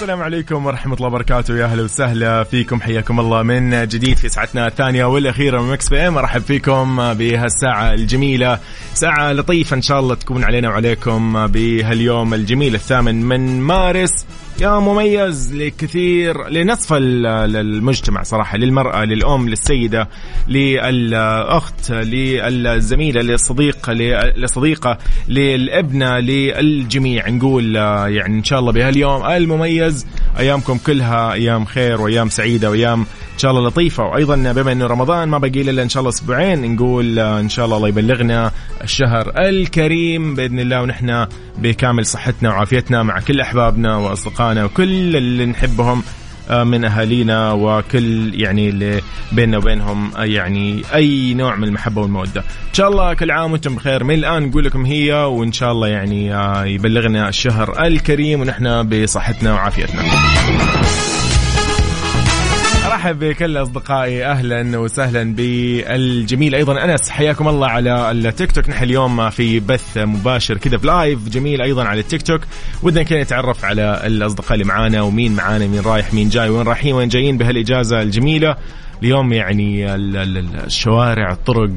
السلام 0.00 0.22
عليكم 0.22 0.66
ورحمة 0.66 0.94
الله 0.94 1.06
وبركاته. 1.06 1.56
يا 1.56 1.64
أهلا 1.64 1.82
وسهلا 1.82 2.44
فيكم. 2.44 2.80
حياكم 2.80 3.20
الله 3.20 3.42
من 3.42 3.88
جديد 3.88 4.16
في 4.16 4.28
ساعتنا 4.28 4.66
الثانية 4.66 5.04
والأخيرة 5.04 5.62
من 5.62 5.72
Mix 5.72 5.88
PM. 5.88 6.18
أرحب 6.18 6.40
فيكم 6.40 7.14
بهالساعة 7.14 7.94
الجميلة. 7.94 8.58
ساعة 8.94 9.32
لطيفة 9.32 9.76
إن 9.76 9.82
شاء 9.82 10.00
الله 10.00 10.14
تكون 10.14 10.44
علينا 10.44 10.68
وعليكم 10.68 11.46
بهاليوم 11.46 12.34
الجميل 12.34 12.74
الثامن 12.74 13.24
من 13.24 13.60
مارس. 13.60 14.26
يا 14.60 14.78
مميز 14.78 15.54
لكثير 15.54 16.48
لنصف 16.48 16.92
المجتمع 16.92 18.22
صراحة 18.22 18.58
للمرأة 18.58 19.04
للأم 19.04 19.48
للسيدة 19.48 20.08
للأخت 20.48 21.90
للزميلة 21.90 23.20
للصديق 23.22 23.90
للصديقة 23.90 24.98
للابنة 25.28 26.18
للجميع. 26.18 27.28
نقول 27.28 27.76
يعني 27.76 28.38
إن 28.38 28.44
شاء 28.44 28.58
الله 28.58 28.72
بهاليوم 28.72 29.26
المميز 29.26 30.06
أيامكم 30.38 30.78
كلها 30.86 31.32
أيام 31.32 31.64
خير 31.64 32.00
وأيام 32.00 32.28
سعيدة 32.28 32.70
وأيام 32.70 33.00
إن 33.00 33.06
شاء 33.40 33.50
الله 33.50 33.68
لطيفة 33.68 34.04
وأيضا 34.04 34.52
بما 34.52 34.72
أنه 34.72 34.86
رمضان 34.86 35.28
ما 35.28 35.38
بقي 35.38 35.60
إلا 35.60 35.82
إن 35.82 35.88
شاء 35.88 36.00
الله 36.00 36.10
أسبوعين 36.10 36.74
نقول 36.74 37.18
إن 37.18 37.48
شاء 37.48 37.64
الله 37.64 37.76
الله 37.76 37.88
يبلغنا 37.88 38.50
الشهر 38.84 39.32
الكريم 39.36 40.34
بإذن 40.34 40.60
الله 40.60 40.82
ونحن 40.82 41.26
بكامل 41.58 42.06
صحتنا 42.06 42.48
وعافيتنا 42.48 43.02
مع 43.02 43.20
كل 43.20 43.40
أحبابنا 43.40 43.96
وأصدقائنا 43.96 44.64
وكل 44.64 45.16
اللي 45.16 45.46
نحبهم 45.46 46.02
آه، 46.50 46.64
من 46.64 46.84
أهالينا 46.84 47.52
وكل 47.52 48.40
يعني 48.40 48.68
اللي 48.68 49.00
بيننا 49.32 49.58
وبينهم 49.58 50.16
آه، 50.16 50.24
يعني 50.24 50.82
أي 50.94 51.34
نوع 51.34 51.56
من 51.56 51.64
المحبة 51.64 52.02
والمودة. 52.02 52.40
إن 52.40 52.74
شاء 52.74 52.88
الله 52.88 53.14
كل 53.14 53.30
عام 53.30 53.52
وأنتم 53.52 53.74
بخير 53.74 54.04
من 54.04 54.14
الآن 54.14 54.42
نقول 54.42 54.64
لكم 54.64 54.84
هي 54.84 55.12
وإن 55.12 55.52
شاء 55.52 55.72
الله 55.72 55.88
يعني 55.88 56.34
آه، 56.34 56.64
يبلغنا 56.64 57.28
الشهر 57.28 57.86
الكريم 57.86 58.40
ونحن 58.40 58.88
بصحتنا 58.88 59.52
وعافيتنا. 59.52 60.02
ارحب 63.00 63.18
بكل 63.18 63.56
اصدقائي 63.56 64.26
أهلا 64.26 64.78
وسهلا 64.78 65.34
بالجميل. 65.34 66.54
أيضا 66.54 66.84
أنس 66.84 67.10
حياكم 67.10 67.48
الله 67.48 67.66
على 67.66 68.10
التيك 68.10 68.52
توك. 68.52 68.68
نحن 68.68 68.84
اليوم 68.84 69.30
في 69.30 69.60
بث 69.60 69.98
مباشر 69.98 70.56
كذا 70.56 70.76
ب 70.76 70.86
live 70.86 71.28
جميل 71.28 71.62
أيضا 71.62 71.84
على 71.84 72.00
التيك 72.00 72.22
توك. 72.22 72.40
ودنا 72.82 73.02
كذا 73.02 73.22
نتعرف 73.22 73.64
على 73.64 74.02
الأصدقاء 74.06 74.54
اللي 74.54 74.64
معانا 74.64 75.02
ومين 75.02 75.34
معانا 75.34 75.66
مين 75.66 75.80
رايح 75.80 76.14
مين 76.14 76.28
جاي 76.28 76.48
وين 76.48 76.66
رايحين 76.66 76.94
وين 76.94 77.08
جايين 77.08 77.38
بهالإجازة 77.38 78.02
الجميلة. 78.02 78.56
اليوم 79.02 79.32
يعني 79.32 79.94
الشوارع 79.94 81.32
الطرق 81.32 81.70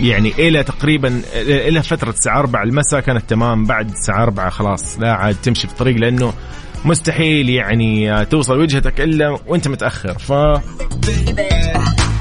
يعني 0.00 0.32
إلى 0.38 0.62
تقريبا 0.62 1.22
إلى 1.46 1.82
فترة 1.82 2.10
الساعة 2.10 2.38
4 2.38 2.62
المساء 2.62 3.00
كانت 3.00 3.30
تمام 3.30 3.64
بعد 3.64 3.90
الساعة 3.90 4.22
4 4.22 4.50
خلاص 4.50 5.00
لا 5.00 5.12
عاد 5.12 5.36
تمشي 5.42 5.66
في 5.66 5.72
الطريق 5.72 5.96
لأنه 5.96 6.32
مستحيل 6.84 7.50
يعني 7.50 8.24
توصل 8.24 8.60
وجهتك 8.60 9.00
إلا 9.00 9.38
وأنت 9.46 9.68
متأخر. 9.68 10.18
ف 10.18 10.32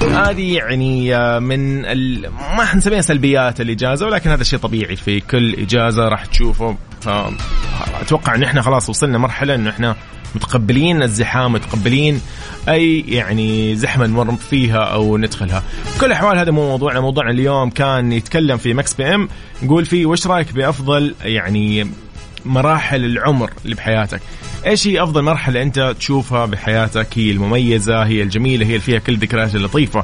هذه 0.04 0.56
يعني 0.56 1.06
من 1.40 1.86
ال... 1.86 2.30
ما 2.58 2.66
حنسميها 2.66 3.02
سلبيات 3.02 3.62
الإجازة 3.62 4.06
ولكن 4.06 4.30
هذا 4.30 4.44
شيء 4.44 4.60
طبيعي 4.60 4.96
في 4.96 5.20
كل 5.20 5.54
إجازة 5.54 6.08
راح 6.08 6.26
تشوفه. 6.26 6.76
أتوقع 8.02 8.36
إن 8.36 8.44
إحنا 8.44 8.62
خلاص 8.62 8.90
وصلنا 8.90 9.18
مرحلة 9.18 9.56
إنه 9.56 9.70
إحنا 9.70 9.96
متقبلين 10.36 11.04
الزحام 11.04 11.54
متقبلين 11.54 12.22
أي 12.70 13.00
يعني 13.08 13.76
زحمة 13.76 14.06
نمر 14.08 14.36
فيها 14.36 14.84
أو 14.84 15.18
ندخلها. 15.18 15.64
بكل 15.96 16.06
الاحوال 16.06 16.38
هذا 16.38 16.52
مو 16.52 16.68
موضوعنا. 16.68 17.00
موضوعنا 17.02 17.32
اليوم 17.32 17.70
كان 17.70 18.12
يتكلم 18.12 18.58
في 18.58 18.74
Mix 18.74 18.94
PM 18.94 19.30
نقول 19.64 19.86
فيه 19.86 20.06
وش 20.06 20.28
رأيك 20.28 20.54
بأفضل 20.54 21.16
يعني 21.24 21.88
مراحل 22.46 23.06
العمر 23.06 23.52
اللي 23.66 23.76
بحياتك. 23.76 24.22
إيش 24.66 24.88
هي 24.88 25.04
أفضل 25.04 25.22
مرحلة 25.22 25.62
أنت 25.62 25.96
تشوفها 26.00 26.46
بحياتك؟ 26.46 27.08
هي 27.16 27.32
المميزة 27.32 28.04
هي 28.04 28.24
الجميلة 28.24 28.66
هي 28.66 28.70
اللي 28.70 28.80
فيها 28.80 29.00
كل 29.00 29.14
الذكريات 29.14 29.56
اللطيفة. 29.56 30.04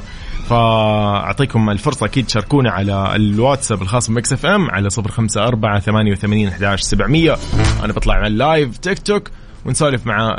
فأعطيكم 0.49 1.69
الفرصة 1.69 2.05
أكيد 2.05 2.25
تشاركونا 2.25 2.71
على 2.71 3.15
الواتساب 3.15 3.81
الخاص 3.81 4.09
ب 4.09 4.33
Mix 4.33 4.45
FM 4.45 4.71
على 4.71 4.89
صفر 4.89 5.11
خمسة 5.11 5.47
أربعة 5.47 5.79
ثمانية 5.79 6.11
وثمانين 6.11 6.47
أحداش 6.47 6.81
سبعمية. 6.81 7.37
أنا 7.83 7.93
بطلع 7.93 8.13
على 8.13 8.27
اللايف 8.27 8.77
تيك 8.77 8.99
توك 8.99 9.29
ونسولف 9.65 10.07
مع 10.07 10.35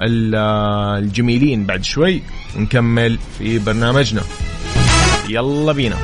الجميلين 0.99 1.67
بعد 1.67 1.85
شوي. 1.85 2.23
ونكمل 2.57 3.19
في 3.39 3.59
برنامجنا. 3.59 4.23
يلا 5.29 5.73
بينا. 5.73 5.97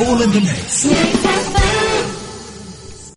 All 0.00 0.22
in 0.22 0.30
the 0.30 0.40
mix. 0.40 0.86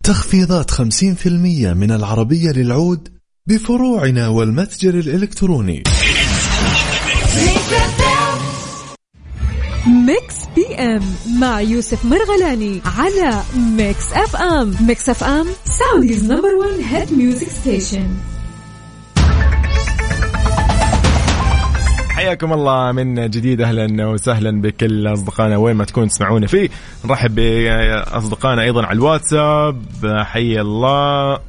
تخفيضات 0.02 0.70
50% 0.70 1.74
من 1.74 1.90
العربية 1.90 2.50
للعود 2.50 3.08
بفروعنا 3.46 4.28
والمتجر 4.28 4.94
الإلكتروني. 4.94 5.82
Mix 9.86 10.34
PM 10.56 11.02
مع 11.40 11.60
يوسف 11.60 12.04
مرغلاني 12.04 12.80
على 12.84 13.42
Mix 13.56 14.12
FM. 14.12 14.74
Mix 14.80 15.08
FM 15.08 15.46
Saudi's 15.64 16.24
number 16.24 16.54
1 16.54 16.80
hit 16.80 17.12
music 17.12 17.48
station. 17.48 18.08
حياكم 22.22 22.52
الله 22.52 22.92
من 22.92 23.30
جديد 23.30 23.60
أهلا 23.60 24.06
وسهلا 24.06 24.60
بكل 24.60 25.12
أصدقائنا. 25.12 25.56
وين 25.56 25.76
ما 25.76 25.84
تكون 25.84 26.08
تسمعونا 26.08 26.46
فيه 26.46 26.68
نرحب 27.04 27.34
بأصدقائنا 27.34 28.62
أيضا 28.62 28.86
على 28.86 28.96
الواتساب. 28.96 29.82
حي 30.22 30.60
الله. 30.60 31.40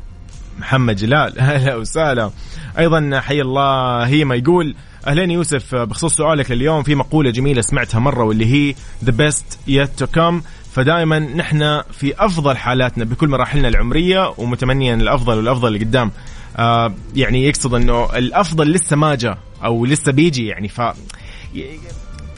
محمد 0.60 0.96
جلال 0.96 1.40
أهلا 1.40 1.76
وسهلا. 1.76 2.32
أيضا 2.80 3.20
حي 3.20 3.42
الله. 3.42 4.04
هي 4.08 4.26
ما 4.26 4.36
يقول 4.36 4.76
أهلين 5.08 5.32
يوسف 5.32 5.76
بخصوص 5.76 6.16
سؤالك 6.16 6.52
لليوم 6.52 6.84
في 6.84 6.96
مقولة 6.96 7.32
جميلة 7.32 7.62
سمعتها 7.62 8.00
مرة 8.00 8.24
واللي 8.24 8.46
هي 8.46 8.76
the 9.04 9.12
best 9.12 9.60
yet 9.68 9.90
to 9.98 10.08
come 10.08 10.42
فدائما 10.72 11.20
نحن 11.20 11.82
في 11.92 12.14
أفضل 12.26 12.58
حالاتنا 12.58 13.06
بكل 13.06 13.28
مراحلنا 13.28 13.68
العمرية 13.68 14.34
ومتمنيا 14.38 14.96
الأفضل 14.96 15.38
والأفضل 15.38 15.68
اللي 15.68 15.80
قدام. 15.80 16.12
آه 16.58 16.94
يعني 17.16 17.48
يقصد 17.48 17.74
إنه 17.74 18.18
الأفضل 18.18 18.72
لسه 18.72 18.96
ما 18.96 19.16
جاء. 19.16 19.38
أو 19.66 19.86
لسه 19.86 20.12
بيجي 20.12 20.48
يعني 20.48 20.68
ف 20.68 20.82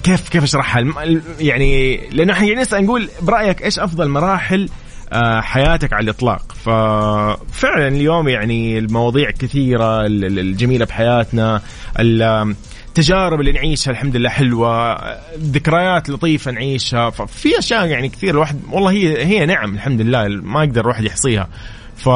كيف 0.04 0.30
كيف 0.30 0.44
أشرحها؟ 0.44 0.84
يعني 1.40 1.98
لأنه 2.12 2.34
إحنا 2.34 2.48
يعني 2.48 2.62
نسأل 2.62 2.86
نقول 2.86 3.10
برأيك 3.22 3.64
إيش 3.64 3.80
أفضل 3.80 4.10
مراحل 4.10 4.70
آه، 5.14 5.42
حياتك 5.42 5.94
على 5.94 6.04
الإطلاق؟ 6.04 6.52
ففعلا 6.52 7.88
اليوم 7.88 8.28
يعني 8.28 8.78
المواضيع 8.78 9.32
كثيرة 9.32 10.06
الجميلة 10.06 10.86
بحياتنا 10.86 11.62
التجارب 12.00 13.40
اللي 13.40 13.52
نعيشها 13.52 13.92
الحمد 13.92 14.16
لله 14.16 14.30
حلوة 14.30 14.98
ذكريات 15.38 16.10
لطيفة 16.10 16.52
نعيشها 16.52 17.10
ففي 17.10 17.60
أشياء 17.60 17.86
يعني 17.86 18.10
كثير 18.10 18.30
الواحد 18.30 18.60
والله 18.72 18.92
هي 18.92 19.26
هي 19.26 19.46
نعم 19.46 19.74
الحمد 19.74 20.02
لله 20.02 20.28
ما 20.28 20.64
يقدر 20.64 20.82
الواحد 20.82 21.04
يحصيها. 21.04 21.48
ف 21.98 22.10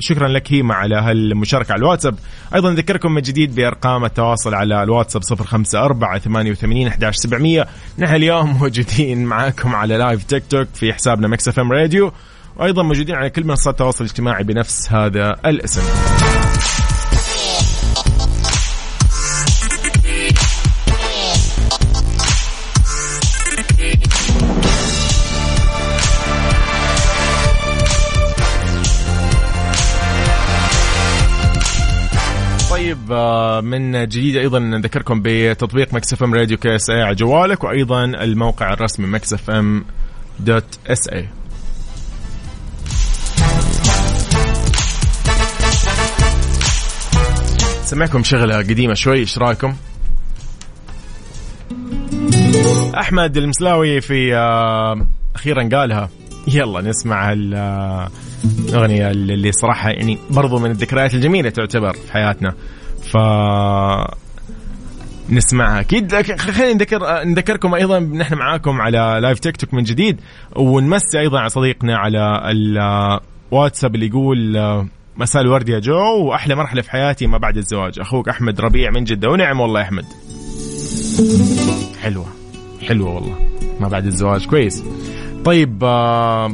شكرا 0.00 0.28
لك 0.28 0.52
هيما 0.52 0.74
على 0.74 0.96
هالمشاركة 0.96 1.72
على 1.72 1.78
الواتساب. 1.78 2.18
أيضا 2.54 2.70
نذكركم 2.70 3.12
من 3.12 3.22
جديد 3.22 3.54
بأرقام 3.54 4.04
التواصل 4.04 4.54
على 4.54 4.82
الواتساب 4.82 5.22
054 5.22 6.18
88 6.18 6.86
11700 6.86 7.66
نحن 7.98 8.14
اليوم 8.14 8.58
موجودين 8.58 9.24
معاكم 9.24 9.74
على 9.74 9.96
live 9.96 10.24
TikTok 10.24 10.68
في 10.74 10.92
حسابنا 10.92 11.28
Mix 11.28 11.48
FM 11.48 11.72
Radio. 11.72 12.12
وأيضا 12.56 12.82
موجودين 12.82 13.14
على 13.14 13.30
كل 13.30 13.44
منصات 13.44 13.74
التواصل 13.74 14.04
الاجتماعي 14.04 14.44
بنفس 14.44 14.92
هذا 14.92 15.36
الاسم. 15.46 15.82
طيب 33.08 33.18
آه، 33.18 33.60
من 33.60 34.08
جديد 34.08 34.36
أيضا 34.36 34.58
نذكركم 34.58 35.22
بتطبيق 35.24 35.94
Mix 35.94 36.12
FM 36.12 36.34
Radio 36.34 36.58
KSA 36.58 37.02
على 37.02 37.14
جوالك 37.14 37.64
وأيضا 37.64 38.04
الموقع 38.04 38.72
الرسمي 38.72 39.06
Mix 39.06 39.32
FM 39.32 39.84
dot 40.40 40.78
SA 40.86 41.28
سمعكم 47.82 48.22
شغلة 48.22 48.56
قديمة 48.56 48.94
شوي 48.94 49.18
إيش 49.18 49.38
رأيكم؟ 49.38 49.74
أحمد 53.00 53.36
المسلاوي 53.36 54.00
في 54.00 54.36
آه، 54.36 55.06
أخيرا 55.34 55.68
قالها. 55.72 56.08
يلا 56.48 56.80
نسمع 56.80 57.32
الأغنية 57.32 59.10
اللي 59.10 59.52
صراحة 59.52 59.90
يعني 59.90 60.18
برضو 60.30 60.58
من 60.58 60.70
الذكريات 60.70 61.14
الجميلة 61.14 61.50
تعتبر 61.50 61.92
في 61.92 62.12
حياتنا. 62.12 62.54
ف 63.12 63.16
نسمعها. 65.30 65.80
أكيد 65.80 66.14
خلينا 66.36 66.72
نذكر 66.72 67.24
نذكركم 67.24 67.74
أيضا 67.74 67.98
نحن 67.98 68.34
معاكم 68.34 68.80
على 68.80 69.18
live 69.22 69.38
TikTok 69.38 69.74
من 69.74 69.82
جديد 69.82 70.20
ونمسي 70.56 71.20
أيضا 71.20 71.38
على 71.38 71.48
صديقنا 71.48 71.96
على 71.96 72.40
الواتساب 73.52 73.94
اللي 73.94 74.06
يقول 74.06 74.58
مساء 75.16 75.42
الورد 75.42 75.68
يا 75.68 75.78
جو 75.78 76.24
وأحلى 76.24 76.54
مرحلة 76.54 76.82
في 76.82 76.90
حياتي 76.90 77.26
ما 77.26 77.38
بعد 77.38 77.56
الزواج. 77.56 78.00
أخوك 78.00 78.28
أحمد 78.28 78.60
ربيع 78.60 78.90
من 78.90 79.04
جدة 79.04 79.28
ونعم 79.28 79.60
والله 79.60 79.80
يا 79.80 79.84
أحمد. 79.84 80.04
حلوة. 82.02 82.26
حلوة 82.88 83.14
والله. 83.14 83.36
ما 83.80 83.88
بعد 83.88 84.06
الزواج. 84.06 84.46
كويس. 84.46 84.84
طيب 85.44 85.84
آه 85.84 86.52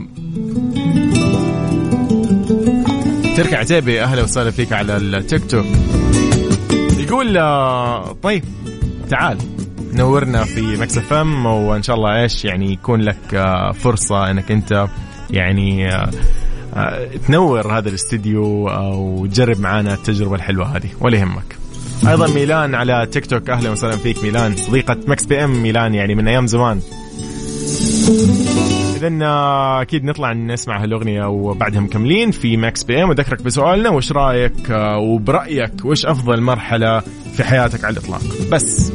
تركي 3.37 3.57
عتيبي 3.57 4.03
أهلا 4.03 4.23
وسهلا 4.23 4.51
فيك 4.51 4.73
على 4.73 4.97
التيك 4.97 5.51
توك 5.51 5.67
يقول 7.15 7.39
آه 7.39 8.17
طيب 8.23 8.45
تعال 9.11 9.39
نورنا 9.93 10.45
في 10.45 10.77
Mix 10.77 10.99
FM 10.99 11.47
وإن 11.47 11.83
شاء 11.83 11.97
الله 11.97 12.23
إيش 12.23 12.45
يعني 12.45 12.73
يكون 12.73 13.01
لك 13.01 13.35
آه 13.35 13.73
فرصة 13.73 14.31
إنك 14.31 14.51
أنت 14.51 14.87
يعني 15.31 15.95
آه 15.95 16.11
تنور 17.27 17.79
هذا 17.79 17.89
الاستديو 17.89 18.69
وتجرب 18.93 19.61
معنا 19.61 19.95
التجربة 19.95 20.35
الحلوة 20.35 20.77
هذه 20.77 20.89
ولا 21.01 21.19
يهمك. 21.19 21.57
أيضا 22.09 22.27
ميلان 22.27 22.75
على 22.75 23.07
تيك 23.07 23.27
توك 23.27 23.51
أهلا 23.51 23.71
وسهلا 23.71 23.97
فيك 23.97 24.23
ميلان. 24.23 24.57
صديقة 24.57 24.97
Mix 25.07 25.25
PM 25.25 25.63
ميلان 25.63 25.95
يعني 25.95 26.15
من 26.15 26.29
أيام 26.29 26.47
زمان. 26.47 26.81
اذا 28.97 29.19
آه، 29.23 29.83
أكيد 29.83 30.05
نطلع 30.05 30.33
نسمع 30.33 30.83
هالأغنية 30.83 31.29
وبعدها 31.29 31.81
مكملين 31.81 32.31
في 32.31 32.57
Mix 32.57 32.83
PM. 32.83 33.09
وذكرك 33.09 33.43
بسؤالنا 33.43 33.91
وش 33.91 34.13
رأيك 34.13 34.71
آه، 34.71 34.99
وبرأيك 34.99 35.85
وش 35.85 36.07
أفضل 36.07 36.41
مرحلة 36.41 37.01
في 37.37 37.45
حياتك 37.45 37.85
على 37.85 37.93
الإطلاق؟ 37.93 38.21
بس. 38.53 38.93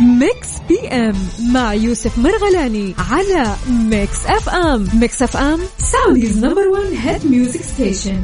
Mix 0.00 0.48
PM 0.68 1.14
مع 1.52 1.74
يوسف 1.74 2.18
مرغلاني 2.18 2.94
على 3.10 3.54
Mix 3.90 4.26
FM. 4.26 4.88
Mix 4.94 5.22
FM 5.22 5.60
Saudi's 5.78 6.44
number 6.44 6.68
1 6.68 6.82
hit 7.02 7.26
music 7.30 7.62
station. 7.62 8.20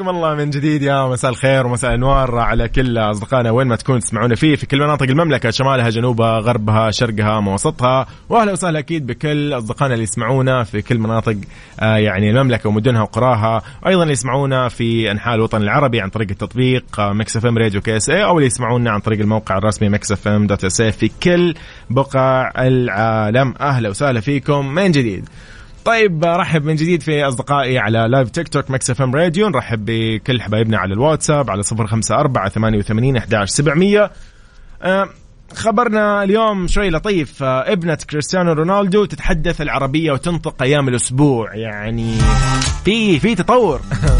حياكم 0.00 0.16
الله 0.16 0.34
من 0.34 0.50
جديد 0.50 0.82
يا 0.82 1.08
مساء 1.08 1.30
الخير 1.30 1.66
ومساء 1.66 1.90
الانوار 1.90 2.38
على 2.38 2.68
كل 2.68 2.98
أصدقائنا 2.98 3.50
وين 3.50 3.66
ما 3.66 3.76
تكون 3.76 4.00
تسمعونا 4.00 4.34
فيه 4.34 4.56
في 4.56 4.66
كل 4.66 4.78
مناطق 4.78 5.02
المملكة 5.02 5.50
شمالها 5.50 5.90
جنوبها 5.90 6.38
غربها 6.38 6.90
شرقها 6.90 7.40
ووسطها 7.40 8.06
وأهلا 8.28 8.52
وسهلا 8.52 8.78
أكيد 8.78 9.06
بكل 9.06 9.52
أصدقائنا 9.52 9.94
اللي 9.94 10.02
يسمعونا 10.02 10.64
في 10.64 10.82
كل 10.82 10.98
مناطق 10.98 11.36
آه 11.80 11.96
يعني 11.96 12.30
المملكة 12.30 12.68
ومدنها 12.68 13.02
وقراها. 13.02 13.62
أيضا 13.86 14.02
اللي 14.02 14.12
يسمعونا 14.12 14.68
في 14.68 15.10
أنحاء 15.10 15.34
الوطن 15.34 15.62
العربي 15.62 16.00
عن 16.00 16.08
طريق 16.08 16.30
التطبيق 16.30 16.84
Mix 16.98 17.36
FM 17.36 17.58
Radio 17.58 17.80
KSA 17.80 18.24
أو 18.24 18.36
اللي 18.36 18.46
يسمعونا 18.46 18.90
عن 18.90 19.00
طريق 19.00 19.20
الموقع 19.20 19.58
الرسمي 19.58 19.88
Mix 19.88 20.12
FM 20.12 20.46
dot 20.46 20.64
SA 20.64 20.82
في 20.82 21.10
كل 21.22 21.54
بقاع 21.90 22.52
العالم. 22.58 23.54
أهلا 23.60 23.88
وسهلا 23.88 24.20
فيكم 24.20 24.74
من 24.74 24.90
جديد. 24.90 25.28
طيب 25.84 26.24
رحب 26.24 26.64
من 26.64 26.74
جديد 26.74 27.02
في 27.02 27.24
أصدقائي 27.24 27.78
على 27.78 28.06
live 28.08 28.30
TikTok 28.30 28.70
Mix 28.70 28.90
FM 28.90 29.14
Radio 29.14 29.48
نرحب 29.48 29.84
بكل 29.84 30.42
حبايبنا 30.42 30.78
على 30.78 30.94
الواتساب 30.94 31.50
على 31.50 31.62
054 31.72 32.48
88 32.48 33.16
11 33.16 33.46
700 33.46 34.10
أه 34.82 35.08
خبرنا 35.54 36.22
اليوم 36.22 36.66
شوي 36.66 36.90
لطيف. 36.90 37.42
أه 37.42 37.72
ابنة 37.72 37.98
كريستيانو 38.10 38.52
رونالدو 38.52 39.04
تتحدث 39.04 39.60
العربية 39.60 40.12
وتنطق 40.12 40.62
أيام 40.62 40.88
الأسبوع. 40.88 41.54
يعني 41.54 42.18
في 42.84 43.20
في 43.20 43.34
تطور. 43.34 43.80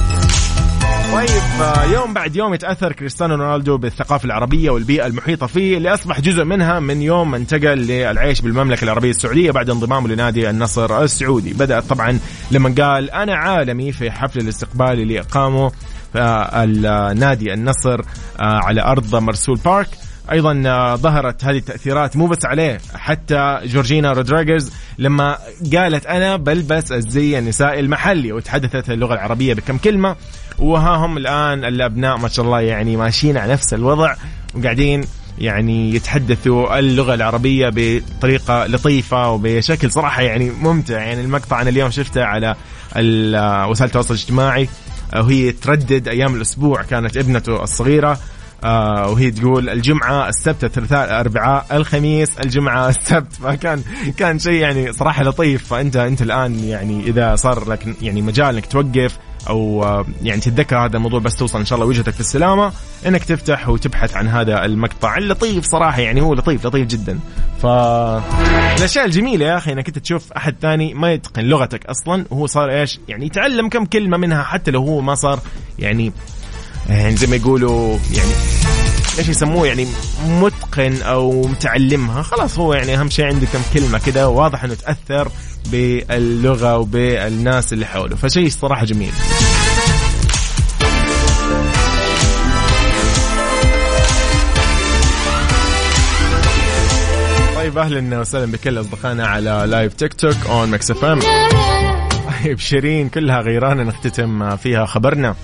طيب 1.12 1.62
آه، 1.62 1.84
يوم 1.84 2.14
بعد 2.14 2.36
يوم 2.36 2.54
يتأثر 2.54 2.92
كريستيانو 2.92 3.34
رونالدو 3.34 3.76
بالثقافة 3.76 4.24
العربية 4.24 4.70
والبيئة 4.70 5.06
المحيطة 5.06 5.46
فيه 5.46 5.76
اللي 5.76 5.94
أصبح 5.94 6.20
جزء 6.20 6.44
منها 6.44 6.80
من 6.80 7.02
يوم 7.02 7.30
ما 7.30 7.36
انتقل 7.36 7.78
للعيش 7.78 8.40
بالمملكة 8.40 8.84
العربية 8.84 9.10
السعودية 9.10 9.50
بعد 9.50 9.70
انضمامه 9.70 10.08
لنادي 10.08 10.50
النصر 10.50 11.02
السعودي. 11.02 11.52
بدات 11.52 11.84
طبعا 11.84 12.18
لما 12.50 12.74
قال 12.78 13.10
أنا 13.10 13.34
عالمي 13.34 13.92
في 13.92 14.10
حفل 14.10 14.40
الاستقبال 14.40 15.00
اللي 15.00 15.20
إقامه 15.20 15.72
آه، 16.16 16.64
النادي 16.64 17.54
النصر 17.54 18.00
آه، 18.00 18.04
على 18.40 18.82
أرض 18.82 19.16
مرسول 19.16 19.56
بارك. 19.56 19.88
أيضا 20.32 20.52
ظهرت 20.96 21.44
هذه 21.44 21.56
التأثيرات 21.56 22.16
مو 22.16 22.26
بس 22.26 22.44
عليه 22.44 22.78
حتى 22.94 23.60
جورجينا 23.64 24.12
رودريغيز 24.12 24.72
لما 24.98 25.38
قالت 25.76 26.06
أنا 26.06 26.36
بلبس 26.36 26.92
الزي 26.92 27.38
النسائي 27.38 27.80
المحلي 27.80 28.32
وتحدثت 28.32 28.90
اللغة 28.90 29.14
العربية 29.14 29.54
بكم 29.54 29.78
كلمة. 29.78 30.16
وها 30.60 30.96
هم 30.96 31.16
الآن 31.16 31.64
الأبناء 31.64 32.16
ما 32.16 32.28
شاء 32.28 32.44
الله 32.44 32.60
يعني 32.60 32.96
ماشيين 32.96 33.36
على 33.36 33.52
نفس 33.52 33.74
الوضع 33.74 34.14
وقاعدين 34.54 35.04
يعني 35.38 35.94
يتحدثوا 35.94 36.78
اللغة 36.78 37.14
العربية 37.14 37.70
بطريقة 37.74 38.66
لطيفة 38.66 39.30
وبشكل 39.30 39.90
صراحة 39.90 40.22
يعني 40.22 40.50
ممتع. 40.50 41.02
يعني 41.02 41.20
المقطع 41.20 41.62
أنا 41.62 41.70
اليوم 41.70 41.90
شفته 41.90 42.24
على 42.24 42.54
وسائل 43.68 43.88
التواصل 43.88 44.14
الاجتماعي 44.14 44.68
وهي 45.16 45.52
تردد 45.52 46.08
أيام 46.08 46.34
الأسبوع 46.34 46.82
كانت 46.82 47.16
ابنته 47.16 47.62
الصغيرة 47.62 48.18
آه 48.64 49.10
وهي 49.10 49.30
تقول 49.30 49.68
الجمعة 49.68 50.28
السبت 50.28 50.64
الثلاثاء 50.64 51.04
الأربعاء 51.04 51.66
الخميس 51.72 52.38
الجمعة 52.38 52.88
السبت. 52.98 53.32
فكان 53.32 53.82
كان 54.16 54.38
شيء 54.38 54.60
يعني 54.60 54.92
صراحة 54.92 55.24
لطيف. 55.24 55.66
فأنت 55.66 55.96
أنت 55.96 56.22
الآن 56.22 56.64
يعني 56.64 57.00
إذا 57.00 57.36
صار 57.36 57.68
لك 57.68 57.86
يعني 58.02 58.22
مجال 58.22 58.54
إنك 58.54 58.66
توقف 58.66 59.18
أو 59.48 59.84
آه، 59.84 60.06
يعني 60.22 60.40
تتذكر 60.40 60.78
هذا 60.78 60.96
الموضوع 60.96 61.20
بس 61.20 61.36
توصل 61.36 61.58
إن 61.58 61.64
شاء 61.64 61.76
الله 61.76 61.88
وجهتك 61.88 62.12
في 62.12 62.20
السلامة 62.20 62.72
إنك 63.06 63.24
تفتح 63.24 63.68
وتبحث 63.68 64.16
عن 64.16 64.28
هذا 64.28 64.64
المقطع. 64.64 65.16
اللطيف 65.16 65.64
صراحة 65.64 66.00
يعني 66.00 66.20
هو 66.20 66.34
لطيف 66.34 66.66
لطيف 66.66 66.86
جدا. 66.86 67.18
ف 67.62 67.66
الأشياء 67.66 69.04
الجميلة 69.04 69.46
يا 69.46 69.56
أخي 69.56 69.72
إنك 69.72 69.88
أنت 69.88 69.98
تشوف 69.98 70.32
أحد 70.32 70.54
ثاني 70.62 70.94
ما 70.94 71.12
يتقن 71.12 71.44
لغتك 71.44 71.86
أصلا 71.86 72.24
وهو 72.30 72.46
صار 72.46 72.70
إيش؟ 72.70 73.00
يعني 73.08 73.26
يتعلم 73.26 73.68
كم 73.68 73.84
كلمة 73.84 74.16
منها 74.16 74.42
حتى 74.42 74.70
لو 74.70 74.80
هو 74.80 75.00
ما 75.00 75.14
صار 75.14 75.40
يعني 75.78 76.12
يعني 76.88 77.16
زي 77.16 77.26
ما 77.26 77.36
يقولوا 77.36 77.98
يعني 78.14 78.30
إيش 79.18 79.28
يسموه 79.28 79.66
يعني 79.66 79.86
متقن 80.26 81.02
أو 81.02 81.42
متعلمها 81.42 82.22
خلاص 82.22 82.58
هو 82.58 82.74
يعني 82.74 82.94
أهم 82.94 83.10
شيء 83.10 83.24
عنده 83.24 83.46
كم 83.46 83.60
كلمة 83.74 84.00
كده 84.06 84.28
واضح 84.28 84.64
إنه 84.64 84.74
تأثر 84.74 85.28
باللغة 85.66 86.76
وبالناس 86.78 87.72
اللي 87.72 87.86
حوله. 87.86 88.16
فشيء 88.16 88.50
صراحة 88.50 88.84
جميل. 88.84 89.12
طيب 97.56 97.78
أهلا 97.78 98.20
وسهلا 98.20 98.52
بكل 98.52 98.80
أصدقائنا 98.80 99.26
على 99.26 99.64
live 99.66 99.94
TikTok 99.94 100.36
on 100.48 100.70
Mix 100.70 100.90
FM 100.90 101.20
طيب 102.44 102.58
شيرين 102.58 103.08
كلها 103.08 103.40
غيرانه 103.40 103.82
نختتم 103.82 104.56
فيها 104.56 104.86
خبرنا. 104.86 105.34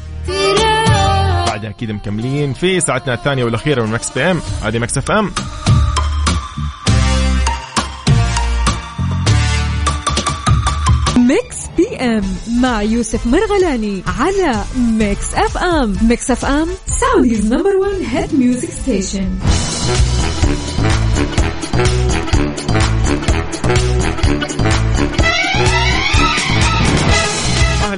بعدها 1.66 1.76
أكيد 1.76 1.90
مكملين 1.90 2.52
في 2.52 2.80
ساعتنا 2.80 3.14
الثانية 3.14 3.44
والأخيرة 3.44 3.84
من 3.84 3.92
Mix 3.92 4.10
PM. 4.10 4.40
هذه 4.62 4.78
Mix 4.78 4.98
FM. 4.98 5.30
Mix 11.16 11.56
PM 11.76 12.24
مع 12.60 12.82
يوسف 12.82 13.26
مرغلاني 13.26 14.02
على 14.18 14.64
Mix 14.76 15.34
FM. 15.34 15.96
Mix 16.02 16.30
FM 16.30 16.68
Saudi's 17.00 17.46
number 17.46 17.76
1 17.76 17.92
hit 18.10 18.34
music 18.34 18.70
station 18.70 19.38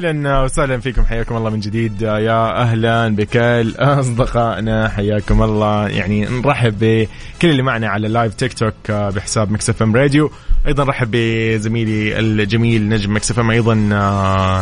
أهلا 0.05 0.43
وسهلا 0.43 0.81
فيكم. 0.81 1.05
حياكم 1.05 1.37
الله 1.37 1.51
من 1.51 1.61
جديد. 1.61 2.03
يا 2.03 2.63
أهلا 2.63 3.09
بكل 3.09 3.75
أصدقائنا. 3.79 4.89
حياكم 4.89 5.43
الله. 5.43 5.89
يعني 5.89 6.25
نرحب 6.25 6.79
بكل 6.81 7.49
اللي 7.51 7.63
معنا 7.63 7.89
على 7.89 8.07
ال 8.07 8.35
live 8.35 8.53
TikTok 8.53 8.91
بحساب 8.91 9.53
Mix 9.53 9.71
FM 9.71 9.97
Radio. 9.97 10.31
أيضا 10.67 10.85
نرحب 10.85 11.11
بزميلي 11.11 12.19
الجميل 12.19 12.89
نجم 12.89 13.17
Mix 13.17 13.31
FM 13.31 13.51
أيضا 13.51 13.89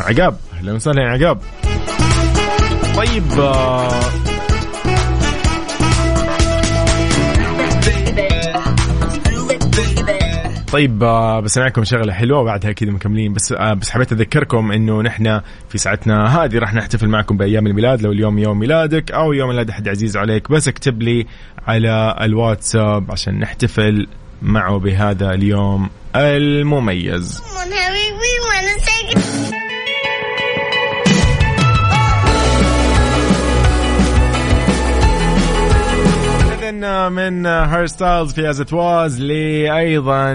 عقاب. 0.06 0.36
أهلا 0.52 0.72
وسهلا 0.72 1.02
يا 1.02 1.08
عقاب. 1.08 1.38
طيب 2.96 3.24
طيب 10.72 11.02
آه، 11.02 11.40
بسمعكم 11.40 11.84
شغلة 11.84 12.12
حلوة 12.12 12.40
وبعدها 12.40 12.70
أكيد 12.70 12.90
مكملين. 12.90 13.32
بس 13.32 13.52
آه، 13.52 13.74
بس 13.74 13.90
حبيت 13.90 14.12
أذكركم 14.12 14.72
إنه 14.72 15.02
نحن 15.02 15.40
في 15.68 15.78
ساعتنا 15.78 16.44
هذه 16.44 16.58
راح 16.58 16.74
نحتفل 16.74 17.08
معكم 17.08 17.36
بأيام 17.36 17.66
الميلاد. 17.66 18.02
لو 18.02 18.12
اليوم 18.12 18.38
يوم 18.38 18.58
ميلادك 18.58 19.10
أو 19.12 19.32
يوم 19.32 19.48
ميلاد 19.48 19.70
أحد 19.70 19.88
عزيز 19.88 20.16
عليك 20.16 20.50
بس 20.50 20.68
اكتب 20.68 21.02
لي 21.02 21.26
على 21.66 22.16
الواتساب 22.20 23.10
عشان 23.10 23.40
نحتفل 23.40 24.06
معه 24.42 24.78
بهذا 24.78 25.30
اليوم 25.30 25.90
المميز. 26.16 27.42
من 36.70 37.46
Harry 37.46 37.86
Styles 37.86 38.32
في 38.32 38.50
As 38.50 38.72
It 38.72 39.20
Was 39.20 39.76
أيضا 39.76 40.32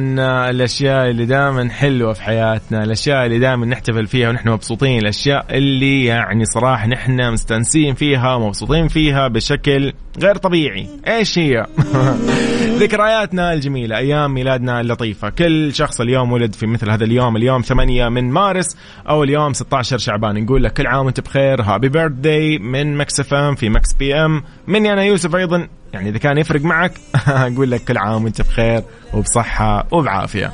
الأشياء 0.50 1.10
اللي 1.10 1.26
دائما 1.26 1.70
حلوة 1.70 2.14
في 2.14 2.24
حياتنا، 2.24 2.84
الأشياء 2.84 3.26
اللي 3.26 3.40
دائما 3.40 3.66
نحتفل 3.66 4.08
فيها 4.08 4.30
ونحن 4.30 4.50
مبسوطين، 4.50 5.00
الأشياء 5.00 5.46
اللي 5.50 6.06
يعني 6.06 6.46
صراحة 6.46 6.88
نحن 6.88 7.32
مستانسين 7.32 7.94
فيها 7.94 8.36
ومبسوطين 8.36 8.88
فيها 8.88 9.28
بشكل 9.28 9.94
غير 10.20 10.38
طبيعي، 10.38 10.88
إيش 11.08 11.40
هي؟ 11.40 11.66
ذكرياتنا 12.82 13.54
الجميلة، 13.54 13.98
أيام 13.98 14.34
ميلادنا 14.34 14.82
اللطيفة، 14.82 15.30
كل 15.30 15.74
شخص 15.74 16.02
اليوم 16.02 16.32
ولد 16.32 16.54
في 16.56 16.66
مثل 16.66 16.90
هذا 16.90 17.04
اليوم، 17.04 17.36
اليوم 17.36 17.62
8 17.62 18.10
من 18.10 18.32
مارس 18.32 18.78
أو 19.10 19.24
اليوم 19.24 19.54
16 19.54 19.98
شعبان، 19.98 20.44
نقول 20.44 20.64
لك 20.64 20.74
كل 20.74 20.88
عام 20.88 21.06
وأنت 21.06 21.20
بخير، 21.20 21.62
happy 21.62 21.90
birthday 21.90 22.60
من 22.60 22.98
Mix 22.98 23.20
FM 23.20 23.56
في 23.56 23.70
Mix 23.70 23.94
PM، 23.94 24.44
مني 24.68 24.94
أنا 24.94 25.04
يوسف 25.04 25.36
أيضا. 25.36 25.68
يعني 25.94 26.10
إذا 26.10 26.18
كان 26.18 26.38
يفرق 26.38 26.62
معك 26.62 26.94
أقول 27.28 27.72
لك 27.72 27.84
كل 27.84 27.98
عام 27.98 28.24
وأنت 28.24 28.42
بخير 28.42 28.84
وبصحة 29.14 29.88
وبعافية. 29.92 30.52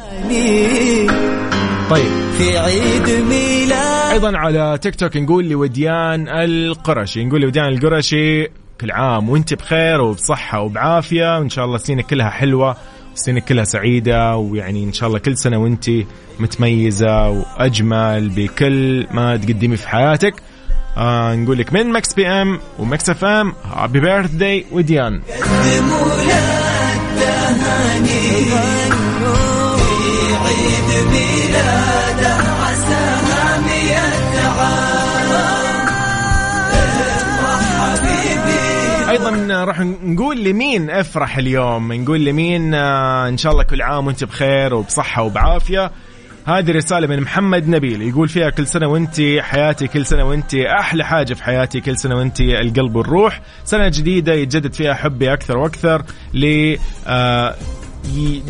طيب. 1.89 2.27
في 2.37 2.57
عيد 2.57 3.09
ميلاد. 3.09 4.11
أيضا 4.11 4.37
على 4.37 4.79
تيك 4.81 4.95
توك 4.95 5.17
نقول 5.17 5.49
لوديان 5.49 6.27
القرشي. 6.27 7.25
نقول 7.25 7.41
لوديان 7.41 7.67
القرشي 7.67 8.47
كل 8.81 8.91
عام. 8.91 9.29
وانت 9.29 9.53
بخير 9.53 10.01
وبصحة 10.01 10.61
وبعافية. 10.61 11.39
وإن 11.39 11.49
شاء 11.49 11.65
الله 11.65 11.77
سنة 11.77 12.01
كلها 12.01 12.29
حلوة 12.29 12.77
سنة 13.15 13.39
كلها 13.39 13.63
سعيدة 13.63 14.35
ويعني 14.35 14.83
إن 14.83 14.93
شاء 14.93 15.09
الله 15.09 15.19
كل 15.19 15.37
سنة 15.37 15.57
وإنت 15.57 15.89
متميزة 16.39 17.29
وأجمل 17.29 18.29
بكل 18.29 19.07
ما 19.11 19.37
تقدمي 19.37 19.77
في 19.77 19.89
حياتك. 19.89 20.33
آه 20.97 21.35
نقول 21.35 21.57
لك 21.57 21.73
من 21.73 21.91
Mix 21.91 22.13
PM 22.13 22.59
و 22.79 22.87
Mix 22.87 23.09
FM 23.09 23.53
happy 23.75 23.99
birthday 23.99 24.65
وديان. 24.71 25.21
عيد 30.45 30.89
ميلاده 31.11 32.06
أيضا 39.09 39.63
راح 39.63 39.79
نقول 39.81 40.43
لمين 40.43 40.89
أفرح 40.89 41.37
اليوم؟ 41.37 41.93
نقول 41.93 42.25
لمين 42.25 42.73
آه، 42.73 43.27
إن 43.29 43.37
شاء 43.37 43.51
الله 43.51 43.63
كل 43.63 43.81
عام 43.81 44.07
وأنت 44.07 44.23
بخير 44.23 44.73
وبصحة 44.73 45.23
وبعافية. 45.23 45.91
هذه 46.45 46.71
رسالة 46.71 47.07
من 47.07 47.21
محمد 47.21 47.69
نبيل 47.69 48.01
يقول 48.01 48.29
فيها 48.29 48.49
كل 48.49 48.67
سنة 48.67 48.87
وأنت 48.87 49.15
حياتي 49.39 49.87
كل 49.87 50.05
سنة 50.05 50.23
وأنت 50.25 50.55
أحلى 50.55 51.05
حاجة 51.05 51.33
في 51.33 51.43
حياتي 51.43 51.81
كل 51.81 51.97
سنة 51.97 52.15
وأنت 52.15 52.41
القلب 52.41 52.95
والروح. 52.95 53.41
سنة 53.65 53.87
جديدة 53.87 54.33
يتجدد 54.33 54.73
فيها 54.73 54.93
حبي 54.93 55.33
أكثر 55.33 55.57
وأكثر 55.57 56.03
ل 56.33 56.75
آه، 57.07 57.55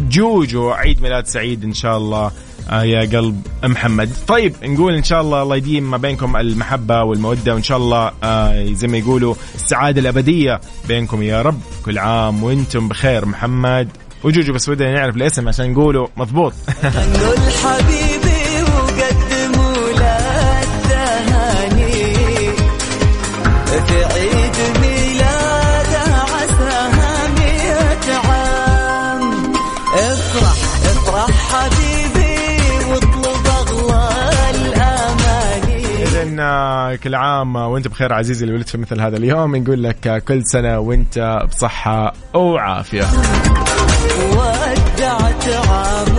جوجو 0.10 0.70
عيد 0.70 1.02
ميلاد 1.02 1.26
سعيد 1.26 1.63
إن 1.63 1.74
شاء 1.74 1.98
الله. 1.98 2.32
آه 2.69 2.84
يا 2.84 3.01
قلب 3.01 3.41
محمد. 3.63 4.10
طيب 4.27 4.56
نقول 4.63 4.93
إن 4.93 5.03
شاء 5.03 5.21
الله 5.21 5.43
الله 5.43 5.56
يديم 5.56 5.91
ما 5.91 5.97
بينكم 5.97 6.36
المحبة 6.38 7.03
والمودة 7.03 7.53
وإن 7.53 7.63
شاء 7.63 7.77
الله 7.77 8.12
آه 8.23 8.65
زي 8.73 8.88
ما 8.88 8.97
يقولوا 8.97 9.36
السعادة 9.56 10.01
الأبدية 10.01 10.62
بينكم 10.88 11.23
يا 11.23 11.41
رب. 11.41 11.60
كل 11.86 11.97
عام 11.97 12.43
وإنتم 12.43 12.88
بخير. 12.88 13.25
محمد 13.25 13.89
وجوجو 14.23 14.53
بس 14.53 14.69
ودنا 14.69 14.93
نعرف 14.93 15.15
الاسم 15.15 15.47
عشان 15.47 15.71
نقوله 15.71 16.08
مضبوط. 16.17 16.53
كل 36.97 37.15
عام. 37.15 37.55
وانت 37.55 37.88
بخير 37.88 38.13
عزيزي 38.13 38.45
اللي 38.45 38.55
ولدت 38.55 38.69
في 38.69 38.77
مثل 38.77 39.01
هذا 39.01 39.17
اليوم. 39.17 39.55
نقول 39.55 39.83
لك 39.83 40.23
كل 40.27 40.41
سنة 40.45 40.79
وانت 40.79 41.39
بصحة 41.49 42.13
وعافية. 42.33 43.05
ودعت 44.31 45.47
عام 45.47 46.16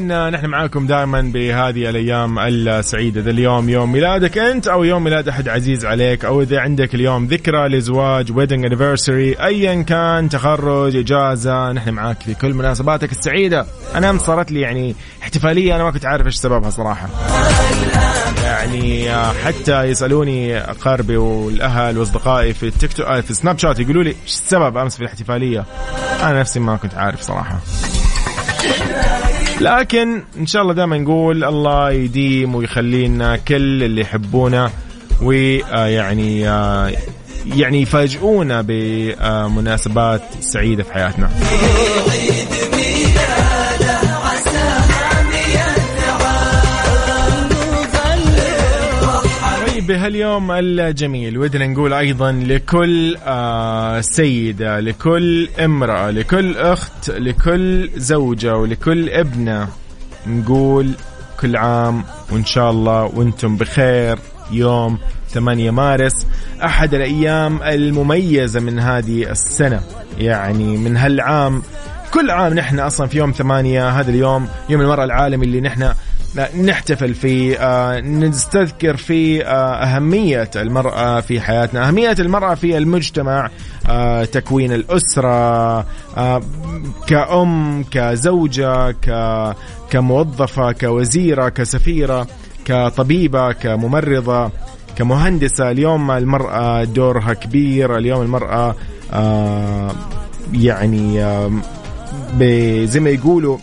اذا 0.00 0.30
نحن 0.30 0.46
معاكم 0.46 0.86
دائما 0.86 1.20
بهذه 1.20 1.90
الأيام 1.90 2.38
السعيدة. 2.38 3.20
ذا 3.20 3.30
اليوم 3.30 3.68
يوم 3.68 3.92
ميلادك 3.92 4.38
أنت 4.38 4.68
أو 4.68 4.84
يوم 4.84 5.04
ميلاد 5.04 5.28
أحد 5.28 5.48
عزيز 5.48 5.84
عليك 5.84 6.24
أو 6.24 6.42
إذا 6.42 6.60
عندك 6.60 6.94
اليوم 6.94 7.26
ذكرى 7.26 7.68
لزواج 7.68 8.32
wedding 8.32 8.64
anniversary 8.64 9.34
ايا 9.34 9.82
كان 9.82 10.28
تخرج 10.28 10.96
إجازة 10.96 11.72
نحن 11.72 11.90
معاك 11.90 12.22
في 12.22 12.34
كل 12.34 12.54
مناسباتك 12.54 13.12
السعيدة. 13.12 13.66
أنا 13.94 14.10
امس 14.10 14.22
صارت 14.22 14.52
لي 14.52 14.60
يعني 14.60 14.94
احتفالية 15.22 15.76
أنا 15.76 15.84
ما 15.84 15.90
كنت 15.90 16.06
عارف 16.06 16.26
إيش 16.26 16.34
سببها 16.34 16.70
صراحة. 16.70 17.08
يعني 18.42 19.14
آه، 19.14 19.32
حتى 19.32 19.82
يسألوني 19.82 20.58
أقاربي 20.58 21.16
والأهل 21.16 21.98
وأصدقائي 21.98 22.54
في 22.54 22.66
التيك 22.66 22.92
توك 22.92 23.06
آه، 23.06 23.20
في 23.20 23.34
سناب 23.34 23.58
شات 23.58 23.78
يقولوا 23.78 24.02
لي 24.02 24.10
إيش 24.10 24.34
السبب 24.34 24.76
أمس 24.76 24.96
في 24.96 25.02
الاحتفالية؟ 25.02 25.64
أنا 26.22 26.40
نفسي 26.40 26.60
ما 26.60 26.76
كنت 26.76 26.94
عارف 26.94 27.20
صراحة. 27.20 27.60
لكن 29.60 30.22
إن 30.38 30.46
شاء 30.46 30.62
الله 30.62 30.74
دائما 30.74 30.98
نقول 30.98 31.44
الله 31.44 31.90
يديم 31.90 32.54
ويخلينا 32.54 33.36
كل 33.36 33.82
اللي 33.82 34.00
يحبونا 34.00 34.70
ويعني 35.22 36.40
يعني 37.46 37.82
يفاجئونا 37.82 38.64
بمناسبات 38.66 40.22
سعيدة 40.40 40.82
في 40.82 40.92
حياتنا. 40.92 41.30
بهاليوم 49.90 50.50
الجميل. 50.52 51.38
ودنا 51.38 51.66
نقول 51.66 51.92
أيضا 51.92 52.32
لكل 52.32 53.16
آه، 53.26 54.00
سيدة 54.00 54.80
لكل 54.80 55.48
امرأة 55.64 56.10
لكل 56.10 56.56
أخت 56.56 57.10
لكل 57.10 57.90
زوجة 57.96 58.56
ولكل 58.56 59.08
ابنة 59.08 59.68
نقول 60.26 60.90
كل 61.40 61.56
عام 61.56 62.04
وإن 62.30 62.44
شاء 62.44 62.70
الله 62.70 63.04
وأنتم 63.04 63.56
بخير. 63.56 64.18
يوم 64.52 64.98
8 65.28 65.70
مارس 65.70 66.26
أحد 66.64 66.94
الأيام 66.94 67.62
المميزة 67.62 68.60
من 68.60 68.78
هذه 68.78 69.30
السنة. 69.30 69.80
يعني 70.18 70.76
من 70.76 70.96
هالعام 70.96 71.62
كل 72.14 72.30
عام 72.30 72.54
نحن 72.54 72.78
أصلا 72.78 73.06
في 73.06 73.18
يوم 73.18 73.30
ثمانية 73.30 73.88
هذا 73.88 74.10
اليوم 74.10 74.48
يوم 74.68 74.80
المرأة 74.80 75.04
العالمي 75.04 75.46
اللي 75.46 75.60
نحن 75.60 75.92
نحتفل 76.36 77.14
فيه 77.14 77.56
آه، 77.56 78.00
نستذكر 78.00 78.96
فيه 78.96 79.42
آه، 79.42 79.74
أهمية 79.74 80.50
المرأة 80.56 81.20
في 81.20 81.40
حياتنا 81.40 81.88
أهمية 81.88 82.16
المرأة 82.18 82.54
في 82.54 82.78
المجتمع 82.78 83.50
آه، 83.88 84.24
تكوين 84.24 84.72
الأسرة 84.72 85.80
كأم 87.06 87.84
كزوجة 87.90 88.96
كموظفة 89.90 90.72
كوزيرة 90.72 91.48
كسفيرة 91.48 92.26
كطبيبة 92.64 93.52
كممرضة 93.52 94.50
كمهندسة. 94.96 95.70
اليوم 95.70 96.10
المرأة 96.10 96.84
دورها 96.84 97.34
كبير 97.34 97.98
اليوم 97.98 98.22
المرأة 98.22 98.74
يعني 100.52 101.20
زي 102.86 103.00
ما 103.00 103.10
يقولوا 103.10 103.58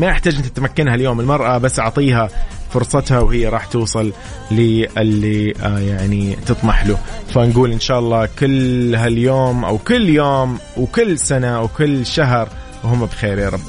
ما 0.00 0.06
يحتاج 0.06 0.36
أنت 0.36 0.46
تمكنها 0.46 0.94
اليوم 0.94 1.20
المرأة 1.20 1.58
بس 1.58 1.80
أعطيها 1.80 2.28
فرصتها 2.70 3.20
وهي 3.20 3.48
راح 3.48 3.66
توصل 3.66 4.12
للي 4.50 5.54
آه 5.62 5.78
يعني 5.78 6.36
تطمح 6.46 6.86
له. 6.86 6.98
فنقول 7.34 7.72
إن 7.72 7.80
شاء 7.80 7.98
الله 7.98 8.28
كل 8.38 8.94
هاليوم 8.94 9.64
أو 9.64 9.78
كل 9.78 10.08
يوم 10.08 10.58
وكل 10.76 11.18
سنة 11.18 11.62
وكل 11.62 12.06
شهر 12.06 12.48
وهم 12.84 13.06
بخير 13.06 13.38
يا 13.38 13.48
رب. 13.48 13.60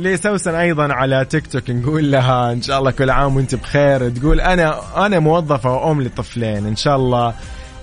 لسوسن 0.00 0.54
أيضا 0.54 0.92
على 0.92 1.24
تيك 1.24 1.46
توك 1.46 1.70
نقول 1.70 2.12
لها 2.12 2.52
إن 2.52 2.62
شاء 2.62 2.78
الله 2.78 2.90
كل 2.90 3.10
عام 3.10 3.36
وأنت 3.36 3.54
بخير 3.54 4.08
تقول 4.10 4.40
أنا 4.40 4.80
أنا 5.06 5.18
موظفة 5.18 5.72
وأم 5.72 6.02
لطفلين 6.02 6.66
إن 6.66 6.76
شاء 6.76 6.96
الله 6.96 7.34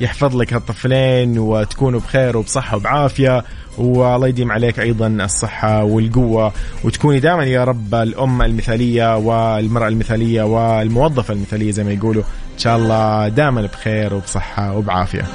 يحفظ 0.01 0.35
لك 0.35 0.53
هالطفلين 0.53 1.39
وتكونوا 1.39 1.99
بخير 1.99 2.37
وبصحة 2.37 2.77
وبعافية. 2.77 3.43
والله 3.77 4.27
يديم 4.27 4.51
عليك 4.51 4.79
أيضا 4.79 5.07
الصحة 5.07 5.83
والقوة. 5.83 6.51
وتكوني 6.83 7.19
دائما 7.19 7.43
يا 7.43 7.63
رب 7.63 7.95
الام 7.95 8.41
المثالية 8.41 9.17
والمرأة 9.17 9.87
المثالية 9.87 10.43
والموظفة 10.43 11.33
المثالية 11.33 11.71
زي 11.71 11.83
ما 11.83 11.91
يقولوا. 11.91 12.23
إن 12.53 12.59
شاء 12.59 12.77
الله 12.77 13.27
دائما 13.27 13.61
بخير 13.61 14.13
وبصحة 14.13 14.77
وبعافية. 14.77 15.25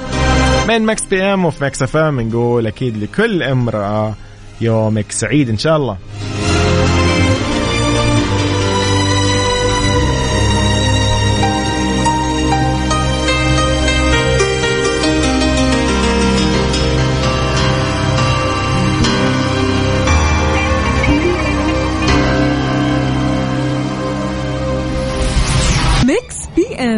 من 0.67 0.85
Mix 0.85 1.05
PM 1.05 1.45
وفي 1.45 1.63
Mix 1.63 1.81
FM 1.81 2.21
نقول 2.21 2.67
أكيد 2.67 2.97
لكل 2.97 3.43
امرأة 3.43 4.13
يومك 4.61 5.11
سعيد 5.11 5.49
إن 5.49 5.57
شاء 5.57 5.77
الله. 5.77 5.97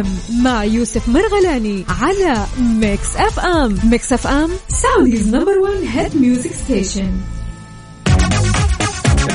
PM 0.00 0.04
مع 0.44 0.64
يوسف 0.64 1.08
مرغلاني 1.08 1.84
على 2.02 2.46
Mix 2.80 3.16
FM 3.16 3.78
Mix 3.84 4.12
FM 4.12 4.50
Saudi's 4.68 5.34
number 5.34 5.58
1 5.58 5.74
hit 5.84 6.16
music 6.16 6.52
station 6.52 7.12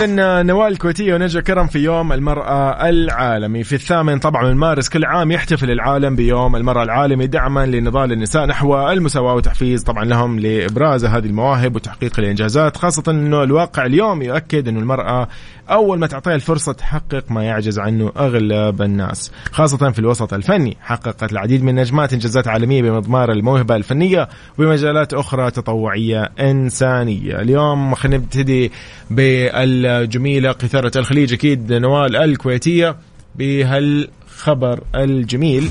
إذن 0.01 0.45
نوال 0.45 0.72
الكويتية 0.72 1.14
ونجوى 1.14 1.41
كرم 1.41 1.68
في 1.68 1.80
يوم 1.80 2.14
المرأة 2.14 2.89
العالمي. 2.89 3.64
في 3.64 3.76
الثامن 3.76 4.20
طبعا 4.20 4.43
من 4.43 4.55
مارس 4.55 4.89
كل 4.89 5.05
عام 5.05 5.32
يحتفل 5.32 5.72
العالم 5.72 6.16
بيوم 6.16 6.55
المرأة 6.55 6.84
العالمي 6.84 7.28
دعما 7.28 7.66
لنضال 7.66 8.12
النساء 8.12 8.45
نحو 8.45 8.89
المساواة 8.89 9.36
وتحفيز 9.36 9.84
طبعا 9.84 10.05
لهم 10.05 10.39
لإبراز 10.39 11.05
هذه 11.05 11.26
المواهب 11.26 11.76
وتحقيق 11.76 12.20
الإنجازات 12.20 12.78
خاصة 12.78 13.03
أنه 13.07 13.43
الواقع 13.43 13.86
اليوم 13.86 14.22
يؤكد 14.22 14.68
أنه 14.68 14.80
المرأة 14.80 15.28
أول 15.70 15.99
ما 15.99 16.07
تعطيها 16.07 16.36
الفرصة 16.36 16.74
تحقق 16.74 17.24
ما 17.30 17.43
يعجز 17.43 17.80
عنه 17.80 18.11
أغلب 18.17 18.82
الناس 18.82 19.32
خاصة 19.51 19.91
في 19.91 19.99
الوسط 19.99 20.34
الفني. 20.34 20.78
حققت 20.82 21.32
العديد 21.32 21.63
من 21.63 21.76
نجمات 21.76 22.13
إنجازات 22.13 22.47
عالمية 22.47 22.82
بمضمار 22.82 23.32
الموهبة 23.32 23.76
الفنية 23.76 24.30
وبمجالات 24.57 25.13
أخرى 25.13 25.51
تطوعية 25.51 26.30
إنسانية. 26.39 27.41
اليوم 27.41 27.95
خلينا 27.95 28.17
نبتدي 28.17 28.72
بالجميلة 29.09 30.51
قيثرة 30.51 30.97
الخليج. 30.97 31.34
أكيد 31.34 31.74
نوال 31.74 32.15
الكويتية 32.15 32.95
بهالخبر 33.36 34.84
الجميل. 34.95 35.70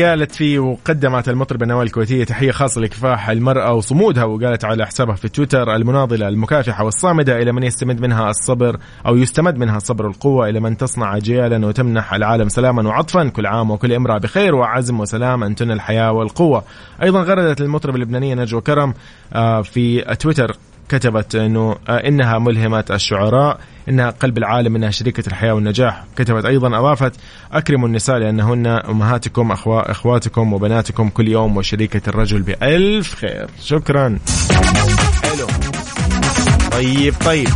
قالت 0.00 0.32
فيه 0.32 0.58
وقدمت 0.58 1.28
المطربة 1.28 1.66
نوال 1.66 1.86
الكويتية 1.86 2.24
تحية 2.24 2.50
خاصة 2.50 2.80
لكفاح 2.80 3.30
المرأة 3.30 3.74
وصمودها 3.74 4.24
وقالت 4.24 4.64
على 4.64 4.86
حسابها 4.86 5.14
في 5.14 5.28
تويتر 5.28 5.74
المناضلة 5.76 6.28
المكافحة 6.28 6.84
والصامدة 6.84 7.38
إلى 7.42 7.52
من 7.52 7.62
يستمد 7.62 8.00
منها 8.00 8.30
الصبر 8.30 8.76
أو 9.06 9.16
يستمد 9.16 9.58
منها 9.58 9.76
الصبر 9.76 10.06
والقوة 10.06 10.48
إلى 10.48 10.60
من 10.60 10.76
تصنع 10.76 11.16
أجيالا 11.16 11.66
وتمنح 11.66 12.14
العالم 12.14 12.48
سلاما 12.48 12.88
وعطفا 12.88 13.28
كل 13.28 13.46
عام 13.46 13.70
وكل 13.70 13.92
امرأة 13.92 14.18
بخير 14.18 14.54
وعزم 14.54 15.00
وسلام 15.00 15.44
أنتن 15.44 15.70
الحياة 15.70 16.12
والقوة. 16.12 16.64
أيضا 17.02 17.22
غردت 17.22 17.60
المطربة 17.60 17.96
اللبنانية 17.96 18.34
نجوى 18.34 18.60
كرم 18.60 18.94
آه، 19.32 19.62
في 19.62 20.00
تويتر 20.00 20.56
كتبت 20.88 21.34
إنه 21.34 21.76
آه، 21.88 22.08
إنها 22.08 22.38
ملهمه 22.38 22.84
الشعراء 22.90 23.60
إنها 23.88 24.10
قلب 24.10 24.38
العالم 24.38 24.76
إنها 24.76 24.90
شريكة 24.90 25.28
الحياة 25.28 25.52
والنجاح. 25.52 26.04
كتبت 26.16 26.44
أيضا 26.44 26.78
أضافت 26.78 27.12
أكرموا 27.52 27.88
النساء 27.88 28.18
لأنهن 28.18 28.66
أمهاتكم 28.66 29.52
أخوا 29.52 29.90
أخواتكم 29.90 30.52
وبناتكم 30.52 31.08
كل 31.08 31.28
يوم 31.28 31.56
وشريكة 31.56 32.02
الرجل 32.08 32.42
بألف 32.42 33.14
خير. 33.14 33.46
شكرا. 33.60 34.18
حلو. 35.22 35.46
طيب 36.72 37.14
طيب. 37.24 37.48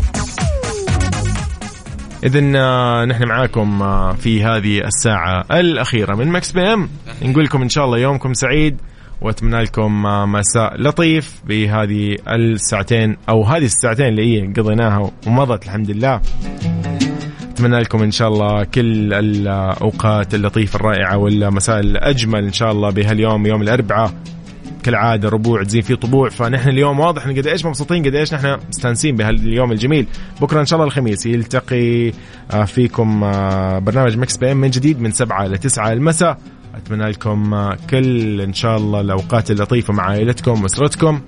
إذا 2.24 2.40
نحن 3.04 3.24
معاكم 3.24 3.82
آه، 3.82 4.12
في 4.12 4.44
هذه 4.44 4.78
الساعة 4.78 5.44
الأخيرة 5.50 6.14
من 6.14 6.28
Mix 6.28 6.52
PM. 6.52 6.88
نقول 7.22 7.44
لكم 7.44 7.62
إن 7.62 7.68
شاء 7.68 7.84
الله 7.84 7.98
يومكم 7.98 8.34
سعيد. 8.34 8.80
وأتمنى 9.20 9.62
لكم 9.62 10.02
مساء 10.32 10.82
لطيف 10.82 11.42
بهذه 11.46 12.16
الساعتين 12.28 13.16
أو 13.28 13.44
هذه 13.44 13.64
الساعتين 13.64 14.06
اللي 14.06 14.22
هي 14.22 14.46
قضيناها 14.46 15.10
ومضت 15.26 15.64
الحمد 15.64 15.90
لله. 15.90 16.20
أتمنى 17.50 17.78
لكم 17.78 18.02
إن 18.02 18.10
شاء 18.10 18.28
الله 18.28 18.64
كل 18.64 19.14
الأوقات 19.14 20.34
اللطيفة 20.34 20.76
الرائعة 20.76 21.16
والمساء 21.16 21.80
الأجمل 21.80 22.44
إن 22.44 22.52
شاء 22.52 22.72
الله 22.72 22.90
بهاليوم 22.90 23.46
يوم 23.46 23.62
الأربعاء. 23.62 24.12
كالعادة 24.82 25.28
ربوع 25.28 25.62
تزين 25.62 25.82
فيه 25.82 25.94
طبوع. 25.94 26.28
فنحن 26.28 26.68
اليوم 26.68 27.00
واضح 27.00 27.26
إن 27.26 27.38
قديش 27.38 27.66
مبسوطين 27.66 28.04
قديش 28.04 28.34
نحن 28.34 28.56
مستانسين 28.68 29.16
بهاليوم 29.16 29.72
الجميل. 29.72 30.06
بكرة 30.40 30.60
إن 30.60 30.66
شاء 30.66 30.76
الله 30.76 30.86
الخميس 30.86 31.26
يلتقي 31.26 32.12
آه، 32.50 32.64
فيكم 32.64 33.24
آه، 33.24 33.78
برنامج 33.78 34.18
Mix 34.18 34.36
PM 34.36 34.56
من 34.56 34.70
جديد 34.70 35.00
من 35.00 35.10
7 35.10 35.46
ل 35.46 35.58
9 35.58 35.92
المساء. 35.92 36.38
أتمنى 36.76 37.10
لكم 37.10 37.54
آه، 37.54 37.76
كل 37.90 38.40
إن 38.40 38.52
شاء 38.52 38.76
الله 38.76 39.00
الأوقات 39.00 39.50
اللطيفة 39.50 39.92
مع 39.92 40.04
عائلتكم 40.10 40.62
وأسرتكم 40.62 41.20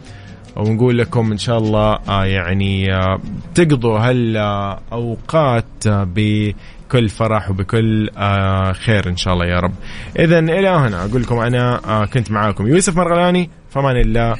ونقول 0.56 0.98
لكم 0.98 1.32
إن 1.32 1.38
شاء 1.38 1.58
الله 1.58 1.98
آه، 2.08 2.24
يعني 2.24 2.94
آه، 2.94 3.20
تقضوا 3.54 3.98
هالأوقات 3.98 5.64
بكل 5.88 7.08
فرح 7.08 7.50
وبكل 7.50 8.10
آه، 8.16 8.72
خير 8.72 9.08
إن 9.08 9.16
شاء 9.16 9.34
الله 9.34 9.46
يا 9.46 9.60
رب. 9.60 9.74
اذا 10.18 10.38
إلى 10.38 10.68
هنا 10.68 11.04
أقول 11.04 11.22
لكم 11.22 11.38
أنا 11.38 11.80
آه، 11.84 12.04
كنت 12.06 12.30
معاكم 12.30 12.66
يوسف 12.66 12.96
مرغلاني 12.96 13.50
فمان 13.70 13.96
الله 13.96 14.36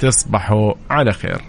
تصبحوا 0.00 0.72
على 0.90 1.12
خير. 1.12 1.40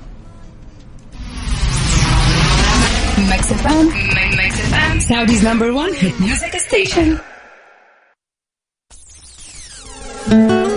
Saudi's 5.12 5.44
number 5.44 5.74
one 5.74 5.94
hit 5.94 6.16
music 6.20 6.54
station. 6.68 7.31
Thank 10.32 10.50
you. 10.50 10.71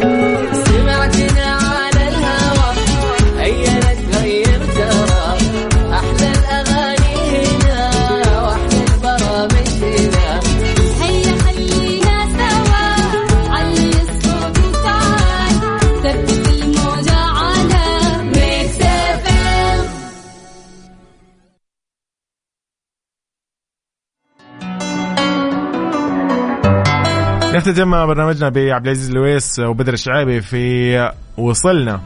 نختتم 27.55 28.07
برنامجنا 28.07 28.49
بعبد 28.49 28.87
العزيز 28.87 29.11
لويس 29.11 29.59
وبدر 29.59 29.93
الشعيبي 29.93 30.41
في 30.41 31.13
وصلنا. 31.37 32.01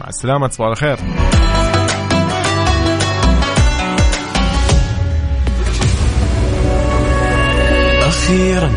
مع 0.00 0.08
السلامة 0.08 0.46
تصبحوا 0.46 0.66
على 0.66 0.76
خير. 0.76 0.98
أخيرا 8.06 8.70